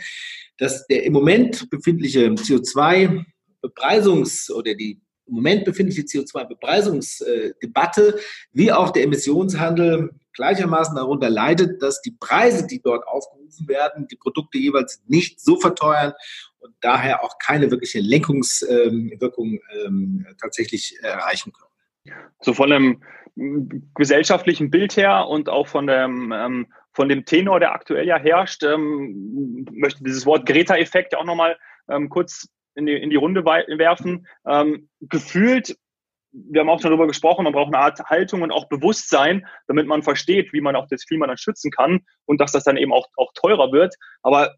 dass 0.59 0.85
der 0.85 1.03
im 1.03 1.13
Moment 1.13 1.67
befindliche 1.71 2.27
CO2-Bepreisungs- 2.27 4.51
oder 4.51 4.75
die 4.75 5.01
im 5.27 5.35
Moment 5.35 5.65
befindliche 5.65 6.03
CO2-Bepreisungsdebatte 6.03 8.17
wie 8.51 8.71
auch 8.71 8.91
der 8.91 9.03
Emissionshandel 9.03 10.11
gleichermaßen 10.33 10.95
darunter 10.95 11.29
leidet, 11.29 11.81
dass 11.81 12.01
die 12.01 12.15
Preise, 12.17 12.65
die 12.67 12.81
dort 12.81 13.05
aufgerufen 13.07 13.67
werden, 13.67 14.07
die 14.07 14.15
Produkte 14.15 14.57
jeweils 14.59 15.03
nicht 15.07 15.41
so 15.41 15.59
verteuern 15.59 16.13
und 16.59 16.73
daher 16.81 17.23
auch 17.23 17.39
keine 17.39 17.71
wirkliche 17.71 17.99
Lenkungswirkung 17.99 19.59
ähm, 19.83 20.27
tatsächlich 20.39 20.95
erreichen 21.01 21.51
können. 21.51 21.67
So 22.41 22.53
von 22.53 22.69
dem 22.69 23.01
gesellschaftlichen 23.95 24.71
Bild 24.71 24.95
her 24.95 25.27
und 25.27 25.49
auch 25.49 25.67
von 25.67 25.87
dem, 25.87 26.31
ähm, 26.31 26.67
von 26.93 27.09
dem 27.09 27.25
Tenor, 27.25 27.59
der 27.59 27.73
aktuell 27.73 28.07
ja 28.07 28.17
herrscht, 28.17 28.63
ähm, 28.63 29.65
möchte 29.71 30.03
dieses 30.03 30.25
Wort 30.25 30.47
Greta-Effekt 30.47 31.11
ja 31.13 31.19
auch 31.19 31.25
nochmal 31.25 31.57
ähm, 31.89 32.09
kurz 32.09 32.47
in 32.77 32.85
die, 32.85 32.93
in 32.93 33.09
die 33.09 33.15
Runde 33.15 33.43
werfen. 33.43 34.27
Ähm, 34.47 34.89
gefühlt, 35.01 35.75
wir 36.31 36.61
haben 36.61 36.69
auch 36.69 36.79
schon 36.79 36.91
darüber 36.91 37.07
gesprochen, 37.07 37.43
man 37.43 37.53
braucht 37.53 37.73
eine 37.73 37.83
Art 37.83 37.99
Haltung 38.05 38.43
und 38.43 38.51
auch 38.51 38.69
Bewusstsein, 38.69 39.47
damit 39.67 39.87
man 39.87 40.03
versteht, 40.03 40.53
wie 40.53 40.61
man 40.61 40.75
auch 40.75 40.87
das 40.87 41.05
Klima 41.05 41.25
dann 41.25 41.37
schützen 41.37 41.71
kann 41.71 42.05
und 42.25 42.39
dass 42.39 42.51
das 42.51 42.63
dann 42.63 42.77
eben 42.77 42.93
auch, 42.93 43.07
auch 43.17 43.31
teurer 43.33 43.71
wird. 43.71 43.95
Aber 44.21 44.55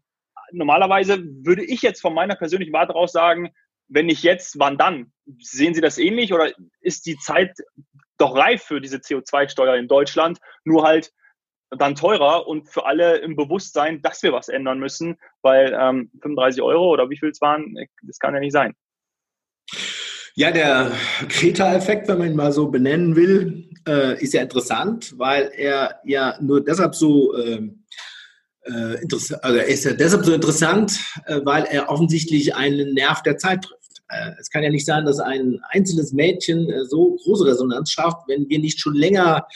normalerweise 0.52 1.24
würde 1.24 1.64
ich 1.64 1.80
jetzt 1.80 2.02
von 2.02 2.12
meiner 2.12 2.36
persönlichen 2.36 2.74
Warte 2.74 2.94
aus 2.94 3.12
sagen, 3.12 3.50
wenn 3.88 4.06
nicht 4.06 4.22
jetzt, 4.22 4.58
wann 4.58 4.76
dann? 4.76 5.12
Sehen 5.38 5.74
Sie 5.74 5.80
das 5.80 5.98
ähnlich 5.98 6.32
oder 6.32 6.52
ist 6.80 7.06
die 7.06 7.16
Zeit 7.16 7.56
doch 8.18 8.36
reif 8.36 8.62
für 8.62 8.80
diese 8.80 8.98
CO2-Steuer 8.98 9.76
in 9.76 9.88
Deutschland? 9.88 10.38
Nur 10.64 10.84
halt 10.84 11.10
dann 11.78 11.94
teurer 11.94 12.46
und 12.46 12.68
für 12.68 12.86
alle 12.86 13.18
im 13.18 13.36
Bewusstsein, 13.36 14.02
dass 14.02 14.22
wir 14.22 14.32
was 14.32 14.48
ändern 14.48 14.78
müssen, 14.78 15.16
weil 15.42 15.76
ähm, 15.78 16.10
35 16.20 16.62
Euro 16.62 16.90
oder 16.90 17.08
wie 17.10 17.18
viel 17.18 17.30
es 17.30 17.40
waren, 17.40 17.74
das 18.02 18.18
kann 18.18 18.34
ja 18.34 18.40
nicht 18.40 18.52
sein. 18.52 18.74
Ja, 20.34 20.50
der 20.50 20.92
Kreta-Effekt, 21.28 22.08
wenn 22.08 22.18
man 22.18 22.30
ihn 22.30 22.36
mal 22.36 22.52
so 22.52 22.68
benennen 22.68 23.16
will, 23.16 23.68
äh, 23.86 24.22
ist 24.22 24.34
ja 24.34 24.42
interessant, 24.42 25.18
weil 25.18 25.50
er 25.56 26.00
ja 26.04 26.36
nur 26.40 26.64
deshalb 26.64 26.94
so 26.94 27.36
ähm, 27.36 27.84
äh, 28.62 28.96
also 29.42 29.58
er 29.58 29.66
ist 29.66 29.84
ja 29.84 29.92
deshalb 29.92 30.24
so 30.24 30.32
interessant, 30.32 30.98
äh, 31.26 31.40
weil 31.44 31.64
er 31.64 31.88
offensichtlich 31.88 32.54
einen 32.54 32.94
Nerv 32.94 33.22
der 33.22 33.38
Zeit 33.38 33.62
trifft. 33.62 34.02
Äh, 34.08 34.32
es 34.38 34.50
kann 34.50 34.62
ja 34.62 34.70
nicht 34.70 34.86
sein, 34.86 35.04
dass 35.04 35.18
ein 35.18 35.60
einzelnes 35.70 36.12
Mädchen 36.12 36.68
äh, 36.70 36.84
so 36.84 37.16
große 37.24 37.46
Resonanz 37.46 37.90
schafft, 37.90 38.28
wenn 38.28 38.48
wir 38.48 38.58
nicht 38.58 38.80
schon 38.80 38.94
länger 38.94 39.46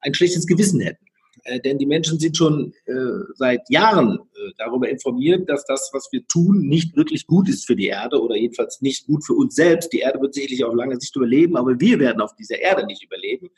ein 0.00 0.14
schlechtes 0.14 0.46
Gewissen 0.46 0.80
hätten. 0.80 1.03
Äh, 1.44 1.60
denn 1.60 1.78
die 1.78 1.86
Menschen 1.86 2.18
sind 2.18 2.36
schon 2.36 2.72
äh, 2.86 2.94
seit 3.34 3.68
Jahren 3.68 4.18
äh, 4.18 4.50
darüber 4.58 4.88
informiert, 4.88 5.48
dass 5.48 5.64
das, 5.66 5.90
was 5.92 6.08
wir 6.10 6.26
tun, 6.26 6.60
nicht 6.60 6.96
wirklich 6.96 7.26
gut 7.26 7.48
ist 7.48 7.66
für 7.66 7.76
die 7.76 7.88
Erde 7.88 8.20
oder 8.20 8.36
jedenfalls 8.36 8.80
nicht 8.80 9.06
gut 9.06 9.24
für 9.24 9.34
uns 9.34 9.54
selbst. 9.54 9.92
Die 9.92 10.00
Erde 10.00 10.20
wird 10.20 10.34
sicherlich 10.34 10.64
auf 10.64 10.74
lange 10.74 10.98
Sicht 10.98 11.14
überleben, 11.16 11.56
aber 11.56 11.78
wir 11.78 11.98
werden 11.98 12.20
auf 12.20 12.34
dieser 12.34 12.58
Erde 12.58 12.86
nicht 12.86 13.04
überleben. 13.04 13.50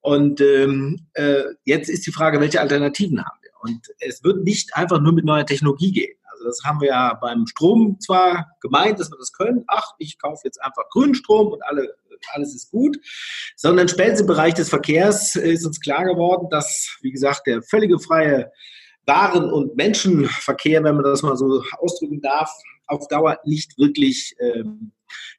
Und 0.00 0.40
ähm, 0.40 1.06
äh, 1.14 1.44
jetzt 1.64 1.88
ist 1.88 2.06
die 2.06 2.12
Frage, 2.12 2.40
welche 2.40 2.60
Alternativen 2.60 3.24
haben 3.24 3.38
wir? 3.40 3.50
Und 3.62 3.86
es 4.00 4.24
wird 4.24 4.42
nicht 4.42 4.74
einfach 4.74 5.00
nur 5.00 5.12
mit 5.12 5.24
neuer 5.24 5.46
Technologie 5.46 5.92
gehen. 5.92 6.16
Also 6.32 6.44
das 6.44 6.60
haben 6.64 6.80
wir 6.80 6.88
ja 6.88 7.14
beim 7.20 7.46
Strom 7.46 8.00
zwar 8.00 8.56
gemeint, 8.60 8.98
dass 8.98 9.12
wir 9.12 9.18
das 9.18 9.32
können. 9.32 9.62
Ach, 9.68 9.92
ich 9.98 10.18
kaufe 10.18 10.40
jetzt 10.44 10.60
einfach 10.60 10.88
Grünstrom 10.90 11.52
und 11.52 11.62
alle 11.64 11.94
alles 12.32 12.54
ist 12.54 12.70
gut, 12.70 12.96
sondern 13.56 13.88
spätestens 13.88 14.22
im 14.22 14.26
Bereich 14.26 14.54
des 14.54 14.68
Verkehrs 14.68 15.36
ist 15.36 15.66
uns 15.66 15.80
klar 15.80 16.04
geworden, 16.04 16.48
dass, 16.50 16.96
wie 17.02 17.12
gesagt, 17.12 17.46
der 17.46 17.62
völlige 17.62 17.98
freie 17.98 18.50
Waren- 19.06 19.50
und 19.50 19.76
Menschenverkehr, 19.76 20.82
wenn 20.84 20.94
man 20.94 21.04
das 21.04 21.22
mal 21.22 21.36
so 21.36 21.62
ausdrücken 21.78 22.20
darf, 22.20 22.50
auf 22.86 23.08
Dauer 23.08 23.38
nicht 23.44 23.76
wirklich 23.78 24.34
ähm, 24.38 24.92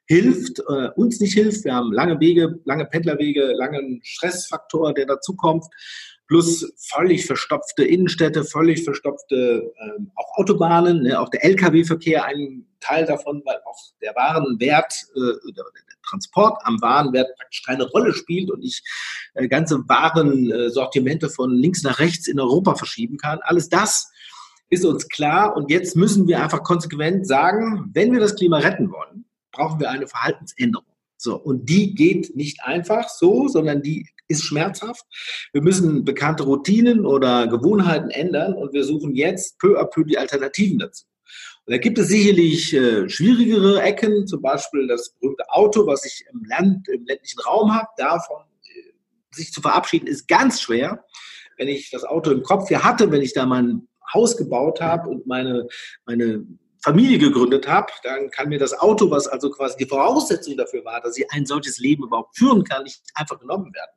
hilft, 0.06 0.60
äh, 0.68 0.88
uns 0.96 1.20
nicht 1.20 1.34
hilft. 1.34 1.64
Wir 1.64 1.74
haben 1.74 1.92
lange 1.92 2.20
Wege, 2.20 2.60
lange 2.64 2.84
Pendlerwege, 2.84 3.52
langen 3.56 4.00
Stressfaktor, 4.02 4.92
der 4.92 5.06
dazukommt 5.06 5.64
plus 6.26 6.72
völlig 6.92 7.26
verstopfte 7.26 7.84
Innenstädte, 7.84 8.44
völlig 8.44 8.82
verstopfte 8.84 9.72
ähm, 9.82 10.10
auch 10.16 10.38
Autobahnen, 10.38 11.02
ne, 11.02 11.20
auch 11.20 11.28
der 11.28 11.44
Lkw-Verkehr 11.44 12.24
ein 12.24 12.66
Teil 12.84 13.06
davon, 13.06 13.42
weil 13.44 13.56
auch 13.64 13.78
der 14.00 14.14
Warenwert 14.14 14.92
äh, 15.16 15.52
der 15.52 15.64
Transport 16.08 16.60
am 16.64 16.80
Warenwert 16.80 17.34
praktisch 17.36 17.62
keine 17.62 17.84
Rolle 17.84 18.12
spielt 18.12 18.50
und 18.50 18.62
ich 18.62 18.82
äh, 19.34 19.48
ganze 19.48 19.78
Warensortimente 19.88 21.28
von 21.28 21.50
links 21.52 21.82
nach 21.82 21.98
rechts 21.98 22.28
in 22.28 22.40
Europa 22.40 22.74
verschieben 22.74 23.16
kann. 23.16 23.40
Alles 23.42 23.68
das 23.68 24.10
ist 24.70 24.84
uns 24.84 25.08
klar 25.08 25.56
und 25.56 25.70
jetzt 25.70 25.96
müssen 25.96 26.26
wir 26.26 26.42
einfach 26.42 26.62
konsequent 26.62 27.26
sagen, 27.26 27.90
wenn 27.92 28.12
wir 28.12 28.20
das 28.20 28.34
Klima 28.34 28.58
retten 28.58 28.90
wollen, 28.90 29.24
brauchen 29.52 29.80
wir 29.80 29.90
eine 29.90 30.06
Verhaltensänderung. 30.06 30.86
So, 31.16 31.36
und 31.36 31.68
die 31.68 31.94
geht 31.94 32.36
nicht 32.36 32.62
einfach 32.64 33.08
so, 33.08 33.48
sondern 33.48 33.82
die 33.82 34.08
ist 34.28 34.44
schmerzhaft. 34.44 35.04
Wir 35.52 35.62
müssen 35.62 36.04
bekannte 36.04 36.44
Routinen 36.44 37.06
oder 37.06 37.46
Gewohnheiten 37.46 38.10
ändern 38.10 38.54
und 38.54 38.72
wir 38.72 38.84
suchen 38.84 39.14
jetzt 39.14 39.58
peu 39.58 39.80
à 39.80 39.84
peu 39.84 40.04
die 40.04 40.18
Alternativen 40.18 40.78
dazu. 40.78 41.04
Da 41.66 41.78
gibt 41.78 41.98
es 41.98 42.08
sicherlich 42.08 42.74
äh, 42.74 43.08
schwierigere 43.08 43.80
Ecken, 43.80 44.26
zum 44.26 44.42
Beispiel 44.42 44.86
das 44.86 45.14
berühmte 45.14 45.44
Auto, 45.48 45.86
was 45.86 46.04
ich 46.04 46.24
im 46.30 46.44
Land, 46.44 46.88
im 46.88 47.06
ländlichen 47.06 47.40
Raum 47.40 47.74
habe. 47.74 47.88
Davon 47.96 48.42
äh, 48.64 48.92
sich 49.34 49.50
zu 49.50 49.62
verabschieden, 49.62 50.06
ist 50.06 50.28
ganz 50.28 50.60
schwer. 50.60 51.04
Wenn 51.56 51.68
ich 51.68 51.90
das 51.90 52.04
Auto 52.04 52.32
im 52.32 52.42
Kopf 52.42 52.68
hier 52.68 52.84
hatte, 52.84 53.10
wenn 53.10 53.22
ich 53.22 53.32
da 53.32 53.46
mein 53.46 53.88
Haus 54.12 54.36
gebaut 54.36 54.82
habe 54.82 55.08
und 55.08 55.26
meine, 55.26 55.66
meine 56.04 56.46
Familie 56.82 57.16
gegründet 57.16 57.66
habe, 57.66 57.90
dann 58.02 58.30
kann 58.30 58.50
mir 58.50 58.58
das 58.58 58.78
Auto, 58.78 59.10
was 59.10 59.26
also 59.26 59.50
quasi 59.50 59.78
die 59.78 59.86
Voraussetzung 59.86 60.58
dafür 60.58 60.84
war, 60.84 61.00
dass 61.00 61.16
ich 61.16 61.24
ein 61.30 61.46
solches 61.46 61.78
Leben 61.78 62.04
überhaupt 62.04 62.36
führen 62.36 62.62
kann, 62.62 62.82
nicht 62.82 63.00
einfach 63.14 63.38
genommen 63.38 63.72
werden. 63.72 63.90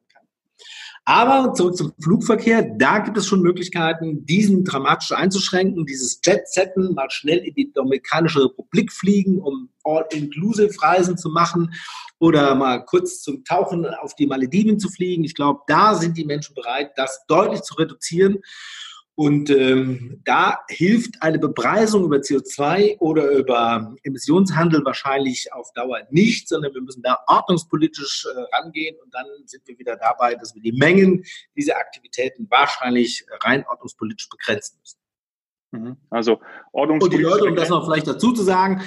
Aber 1.09 1.53
zurück 1.53 1.77
zum 1.77 1.93
Flugverkehr, 2.01 2.63
da 2.63 2.99
gibt 2.99 3.17
es 3.17 3.27
schon 3.27 3.41
Möglichkeiten, 3.41 4.25
diesen 4.25 4.65
dramatisch 4.65 5.13
einzuschränken, 5.13 5.85
dieses 5.85 6.19
Jet-Setten, 6.21 6.95
mal 6.95 7.09
schnell 7.09 7.37
in 7.37 7.53
die 7.53 7.71
Dominikanische 7.71 8.43
Republik 8.43 8.91
fliegen, 8.91 9.39
um 9.39 9.69
All-Inclusive-Reisen 9.85 11.17
zu 11.17 11.29
machen 11.29 11.73
oder 12.19 12.55
mal 12.55 12.83
kurz 12.83 13.21
zum 13.21 13.45
Tauchen 13.45 13.85
auf 13.85 14.15
die 14.15 14.27
Malediven 14.27 14.79
zu 14.79 14.89
fliegen. 14.89 15.23
Ich 15.23 15.33
glaube, 15.33 15.61
da 15.67 15.95
sind 15.95 16.17
die 16.17 16.25
Menschen 16.25 16.55
bereit, 16.55 16.91
das 16.97 17.23
deutlich 17.29 17.61
zu 17.61 17.75
reduzieren. 17.75 18.39
Und 19.19 19.49
ähm, 19.49 20.21
da 20.25 20.59
hilft 20.69 21.23
eine 21.23 21.39
Bepreisung 21.39 22.03
über 22.03 22.17
CO2 22.17 22.99
oder 22.99 23.31
über 23.31 23.95
Emissionshandel 24.03 24.85
wahrscheinlich 24.85 25.51
auf 25.53 25.73
Dauer 25.73 26.03
nicht, 26.11 26.47
sondern 26.47 26.71
wir 26.75 26.81
müssen 26.81 27.01
da 27.01 27.17
ordnungspolitisch 27.25 28.27
äh, 28.27 28.55
rangehen 28.55 28.95
und 29.03 29.11
dann 29.11 29.25
sind 29.45 29.67
wir 29.67 29.79
wieder 29.79 29.95
dabei, 29.95 30.35
dass 30.35 30.53
wir 30.53 30.61
die 30.61 30.71
Mengen 30.71 31.23
dieser 31.55 31.77
Aktivitäten 31.77 32.45
wahrscheinlich 32.51 33.25
rein 33.43 33.65
ordnungspolitisch 33.67 34.29
begrenzen 34.29 34.77
müssen. 34.81 34.99
Mhm. 35.71 35.97
Also 36.11 36.39
ordnungspolitisch. 36.71 37.25
Und 37.25 37.33
die 37.33 37.39
Leute, 37.39 37.49
um 37.49 37.55
das 37.55 37.69
noch 37.69 37.85
vielleicht 37.85 38.05
dazu 38.05 38.33
zu 38.33 38.43
sagen, 38.43 38.83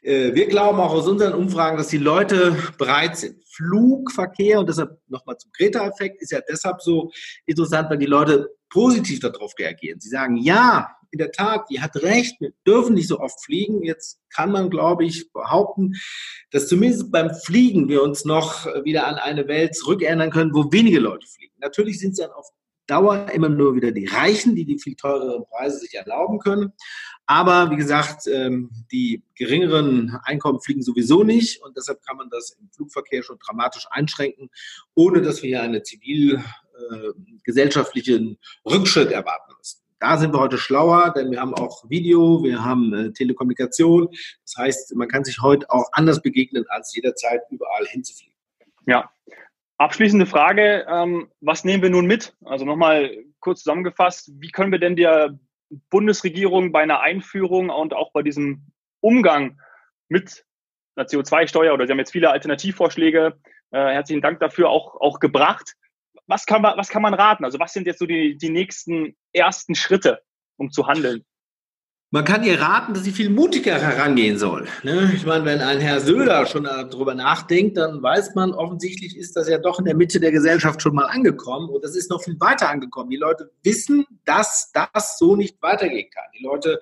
äh, 0.00 0.32
wir 0.32 0.46
glauben 0.46 0.80
auch 0.80 0.92
aus 0.92 1.06
unseren 1.06 1.34
Umfragen, 1.34 1.76
dass 1.76 1.88
die 1.88 1.98
Leute 1.98 2.56
bereit 2.78 3.18
sind. 3.18 3.44
Flugverkehr, 3.44 4.60
und 4.60 4.68
deshalb 4.68 4.98
nochmal 5.08 5.36
zum 5.36 5.50
Greta-Effekt, 5.52 6.22
ist 6.22 6.32
ja 6.32 6.40
deshalb 6.48 6.80
so 6.80 7.10
interessant, 7.44 7.90
weil 7.90 7.98
die 7.98 8.06
Leute 8.06 8.55
positiv 8.68 9.20
darauf 9.20 9.52
reagieren. 9.58 10.00
Sie 10.00 10.08
sagen, 10.08 10.36
ja, 10.36 10.96
in 11.10 11.18
der 11.18 11.32
Tat, 11.32 11.70
die 11.70 11.80
hat 11.80 11.96
recht, 11.96 12.40
wir 12.40 12.52
dürfen 12.66 12.94
nicht 12.94 13.08
so 13.08 13.20
oft 13.20 13.42
fliegen. 13.42 13.82
Jetzt 13.82 14.20
kann 14.28 14.50
man, 14.50 14.70
glaube 14.70 15.04
ich, 15.04 15.32
behaupten, 15.32 15.94
dass 16.50 16.68
zumindest 16.68 17.10
beim 17.10 17.30
Fliegen 17.30 17.88
wir 17.88 18.02
uns 18.02 18.24
noch 18.24 18.66
wieder 18.84 19.06
an 19.06 19.14
eine 19.14 19.48
Welt 19.48 19.74
zurückerinnern 19.76 20.30
können, 20.30 20.54
wo 20.54 20.70
wenige 20.72 20.98
Leute 20.98 21.26
fliegen. 21.26 21.54
Natürlich 21.58 22.00
sind 22.00 22.10
es 22.12 22.18
dann 22.18 22.32
auf 22.32 22.48
Dauer 22.86 23.30
immer 23.32 23.48
nur 23.48 23.74
wieder 23.74 23.90
die 23.90 24.06
Reichen, 24.06 24.54
die 24.54 24.64
die 24.64 24.78
viel 24.78 24.94
teureren 24.94 25.44
Preise 25.50 25.78
sich 25.78 25.94
erlauben 25.94 26.38
können. 26.38 26.72
Aber 27.26 27.70
wie 27.72 27.76
gesagt, 27.76 28.28
ähm, 28.28 28.70
die 28.92 29.24
geringeren 29.34 30.16
Einkommen 30.22 30.60
fliegen 30.60 30.82
sowieso 30.82 31.24
nicht 31.24 31.60
und 31.62 31.76
deshalb 31.76 32.00
kann 32.02 32.16
man 32.16 32.30
das 32.30 32.56
im 32.60 32.70
Flugverkehr 32.70 33.24
schon 33.24 33.38
dramatisch 33.44 33.86
einschränken, 33.90 34.50
ohne 34.94 35.20
dass 35.22 35.42
wir 35.42 35.48
hier 35.48 35.62
einen 35.62 35.84
zivilgesellschaftlichen 35.84 36.65
äh, 36.76 37.12
Rückschritt 38.64 39.10
erwarten 39.12 39.52
müssen. 39.56 39.80
Da 39.98 40.18
sind 40.18 40.34
wir 40.34 40.40
heute 40.40 40.58
schlauer, 40.58 41.14
denn 41.16 41.30
wir 41.30 41.40
haben 41.40 41.54
auch 41.54 41.88
Video, 41.88 42.42
wir 42.42 42.62
haben 42.62 42.92
äh, 42.92 43.12
Telekommunikation. 43.12 44.08
Das 44.42 44.54
heißt, 44.58 44.94
man 44.94 45.08
kann 45.08 45.24
sich 45.24 45.40
heute 45.40 45.70
auch 45.70 45.88
anders 45.92 46.20
begegnen, 46.20 46.66
als 46.68 46.94
jederzeit 46.94 47.40
überall 47.50 47.86
hinzufliegen. 47.86 48.36
Ja. 48.86 49.10
Abschließende 49.78 50.26
Frage, 50.26 50.86
ähm, 50.88 51.30
was 51.40 51.64
nehmen 51.64 51.82
wir 51.82 51.90
nun 51.90 52.06
mit? 52.06 52.34
Also 52.44 52.64
nochmal 52.64 53.10
kurz 53.40 53.62
zusammengefasst, 53.62 54.32
wie 54.38 54.50
können 54.50 54.72
wir 54.72 54.78
denn 54.78 54.96
der 54.96 55.38
Bundesregierung 55.90 56.72
bei 56.72 56.82
einer 56.82 57.00
Einführung 57.00 57.68
und 57.70 57.92
auch 57.92 58.12
bei 58.12 58.22
diesem 58.22 58.66
Umgang 59.00 59.60
mit 60.08 60.46
einer 60.94 61.06
CO2-Steuer 61.06 61.74
oder 61.74 61.86
Sie 61.86 61.92
haben 61.92 61.98
jetzt 61.98 62.12
viele 62.12 62.30
Alternativvorschläge, 62.30 63.38
äh, 63.70 63.78
herzlichen 63.78 64.22
Dank 64.22 64.40
dafür 64.40 64.70
auch, 64.70 64.98
auch 64.98 65.20
gebracht 65.20 65.74
was 66.26 66.46
kann 66.46 66.62
man, 66.62 66.76
was 66.76 66.88
kann 66.88 67.02
man 67.02 67.14
raten? 67.14 67.44
Also 67.44 67.58
was 67.58 67.72
sind 67.72 67.86
jetzt 67.86 67.98
so 67.98 68.06
die, 68.06 68.36
die 68.36 68.50
nächsten 68.50 69.16
ersten 69.32 69.74
Schritte, 69.74 70.20
um 70.56 70.70
zu 70.70 70.86
handeln? 70.86 71.24
Man 72.12 72.24
kann 72.24 72.44
ihr 72.44 72.60
raten, 72.60 72.94
dass 72.94 73.02
sie 73.02 73.10
viel 73.10 73.30
mutiger 73.30 73.80
herangehen 73.80 74.38
soll. 74.38 74.68
Ne? 74.84 75.10
Ich 75.14 75.26
meine, 75.26 75.44
wenn 75.44 75.60
ein 75.60 75.80
Herr 75.80 76.00
Söder 76.00 76.46
schon 76.46 76.64
darüber 76.64 77.14
nachdenkt, 77.14 77.76
dann 77.76 78.00
weiß 78.00 78.36
man, 78.36 78.52
offensichtlich 78.52 79.16
ist 79.16 79.34
das 79.34 79.48
ja 79.48 79.58
doch 79.58 79.80
in 79.80 79.86
der 79.86 79.96
Mitte 79.96 80.20
der 80.20 80.30
Gesellschaft 80.30 80.80
schon 80.80 80.94
mal 80.94 81.06
angekommen 81.06 81.68
und 81.68 81.84
das 81.84 81.96
ist 81.96 82.08
noch 82.08 82.22
viel 82.22 82.38
weiter 82.38 82.70
angekommen. 82.70 83.10
Die 83.10 83.16
Leute 83.16 83.50
wissen, 83.64 84.06
dass 84.24 84.70
das 84.72 85.18
so 85.18 85.34
nicht 85.34 85.60
weitergehen 85.60 86.08
kann. 86.10 86.24
Die 86.38 86.44
Leute 86.44 86.80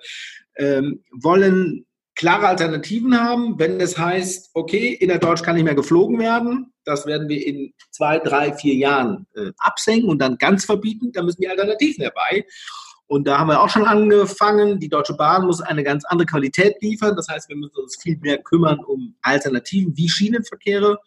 ähm, 0.57 1.03
wollen 1.11 1.87
klare 2.13 2.47
Alternativen 2.47 3.19
haben, 3.19 3.57
wenn 3.57 3.81
es 3.81 3.97
heißt, 3.97 4.51
okay, 4.53 4.93
innerdeutsch 4.93 5.41
kann 5.41 5.55
nicht 5.55 5.65
mehr 5.65 5.75
geflogen 5.75 6.19
werden, 6.19 6.71
das 6.85 7.05
werden 7.05 7.27
wir 7.27 7.45
in 7.45 7.73
zwei, 7.91 8.19
drei, 8.19 8.53
vier 8.53 8.75
Jahren 8.75 9.27
äh, 9.35 9.51
absenken 9.57 10.09
und 10.09 10.19
dann 10.19 10.37
ganz 10.37 10.65
verbieten, 10.65 11.11
da 11.11 11.23
müssen 11.23 11.41
die 11.41 11.49
Alternativen 11.49 12.03
herbei. 12.03 12.45
Und 13.07 13.27
da 13.27 13.37
haben 13.37 13.49
wir 13.49 13.61
auch 13.61 13.69
schon 13.69 13.85
angefangen. 13.85 14.79
Die 14.79 14.89
Deutsche 14.89 15.13
Bahn 15.13 15.45
muss 15.45 15.61
eine 15.61 15.83
ganz 15.83 16.05
andere 16.05 16.25
Qualität 16.25 16.81
liefern. 16.81 17.15
Das 17.15 17.27
heißt, 17.27 17.49
wir 17.49 17.55
müssen 17.55 17.75
uns 17.75 18.01
viel 18.01 18.17
mehr 18.17 18.41
kümmern 18.41 18.79
um 18.79 19.15
Alternativen 19.21 19.95
wie 19.95 20.09
Schienenverkehre. 20.09 20.97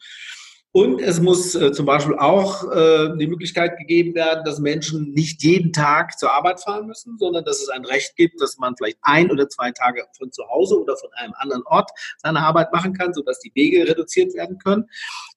Und 0.73 1.01
es 1.01 1.19
muss 1.19 1.55
äh, 1.55 1.73
zum 1.73 1.87
Beispiel 1.87 2.15
auch 2.17 2.71
äh, 2.71 3.17
die 3.19 3.27
Möglichkeit 3.27 3.79
gegeben 3.79 4.15
werden, 4.15 4.45
dass 4.45 4.59
Menschen 4.59 5.13
nicht 5.13 5.43
jeden 5.43 5.73
Tag 5.73 6.19
zur 6.19 6.31
Arbeit 6.33 6.61
fahren 6.61 6.87
müssen, 6.87 7.17
sondern 7.17 7.43
dass 7.45 7.63
es 7.63 7.71
ein 7.71 7.87
Recht 7.87 8.17
gibt, 8.17 8.41
dass 8.43 8.59
man 8.59 8.77
vielleicht 8.77 8.99
ein 9.01 9.31
oder 9.31 9.49
zwei 9.49 9.71
Tage 9.73 10.05
von 10.17 10.31
zu 10.31 10.47
Hause 10.47 10.79
oder 10.79 10.95
von 10.99 11.09
einem 11.15 11.33
anderen 11.39 11.63
Ort 11.65 11.91
seine 12.19 12.41
Arbeit 12.41 12.71
machen 12.71 12.93
kann, 12.93 13.15
sodass 13.15 13.41
die 13.41 13.51
Wege 13.55 13.89
reduziert 13.89 14.35
werden 14.35 14.59
können. 14.59 14.85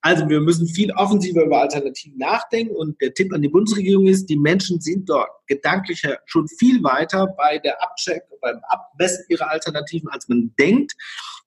Also 0.02 0.28
wir 0.28 0.42
müssen 0.42 0.68
viel 0.68 0.92
offensiver 0.92 1.44
über 1.44 1.62
Alternativen 1.62 2.18
nachdenken. 2.18 2.76
Und 2.76 3.00
der 3.02 3.14
Tipp 3.14 3.34
an 3.34 3.42
die 3.42 3.50
Bundesregierung 3.50 4.08
ist, 4.08 4.26
die 4.26 4.38
Menschen 4.38 4.82
sind 4.82 5.10
dort 5.10 5.30
gedanklicher 5.48 6.18
schon 6.26 6.48
viel 6.48 6.84
weiter 6.84 7.28
bei 7.38 7.58
der 7.58 7.82
Abcheck, 7.82 8.24
beim 8.42 8.60
Abmessen 8.68 9.26
ihrer 9.30 9.50
Alternativen, 9.50 10.10
als 10.10 10.28
man 10.28 10.54
denkt. 10.60 10.94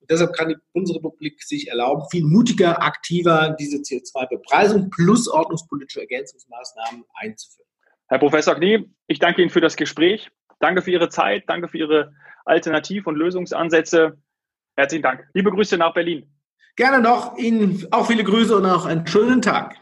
Und 0.05 0.11
deshalb 0.11 0.35
kann 0.35 0.51
die 0.51 0.57
Bundesrepublik 0.75 1.43
sich 1.43 1.69
erlauben, 1.69 2.03
viel 2.11 2.27
mutiger, 2.27 2.83
aktiver 2.83 3.57
diese 3.59 3.79
CO2-Bepreisung 3.79 4.91
plus 4.91 5.29
ordnungspolitische 5.29 6.03
Ergänzungsmaßnahmen 6.03 7.05
einzuführen. 7.15 7.67
Herr 8.09 8.19
Professor 8.19 8.55
Knie, 8.55 8.85
ich 9.07 9.19
danke 9.19 9.41
Ihnen 9.41 9.51
für 9.51 9.63
das 9.63 9.77
Gespräch. 9.77 10.31
Danke 10.61 10.83
für 10.83 10.91
Ihre 10.91 11.09
Zeit. 11.09 11.45
Danke 11.47 11.69
für 11.69 11.79
Ihre 11.79 12.13
Alternativ- 12.45 13.07
und 13.07 13.17
Lösungsansätze. 13.17 14.19
Herzlichen 14.77 15.05
Dank. 15.05 15.25
Liebe 15.33 15.51
Grüße 15.51 15.79
nach 15.79 15.95
Berlin. 15.95 16.31
Gerne 16.77 17.01
noch. 17.01 17.39
Ihnen 17.39 17.87
auch 17.91 18.07
viele 18.07 18.25
Grüße 18.25 18.55
und 18.55 18.67
auch 18.67 18.85
einen 18.85 19.07
schönen 19.07 19.41
Tag. 19.41 19.77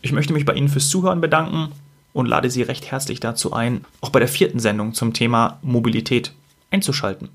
Ich 0.00 0.12
möchte 0.12 0.32
mich 0.32 0.46
bei 0.46 0.54
Ihnen 0.54 0.70
fürs 0.70 0.88
Zuhören 0.88 1.20
bedanken 1.20 1.74
und 2.16 2.24
lade 2.24 2.48
Sie 2.48 2.62
recht 2.62 2.90
herzlich 2.90 3.20
dazu 3.20 3.52
ein, 3.52 3.84
auch 4.00 4.08
bei 4.08 4.20
der 4.20 4.28
vierten 4.28 4.58
Sendung 4.58 4.94
zum 4.94 5.12
Thema 5.12 5.58
Mobilität 5.60 6.32
einzuschalten. 6.70 7.28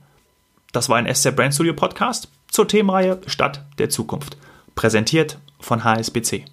Das 0.72 0.90
war 0.90 0.98
ein 0.98 1.14
SZ 1.14 1.36
Brand 1.36 1.54
Studio 1.54 1.76
Podcast 1.76 2.30
zur 2.50 2.68
Themenreihe 2.68 3.22
Stadt 3.28 3.64
der 3.78 3.92
Zukunft, 3.92 4.38
präsentiert 4.74 5.38
von 5.60 5.84
HSBC. 5.84 6.46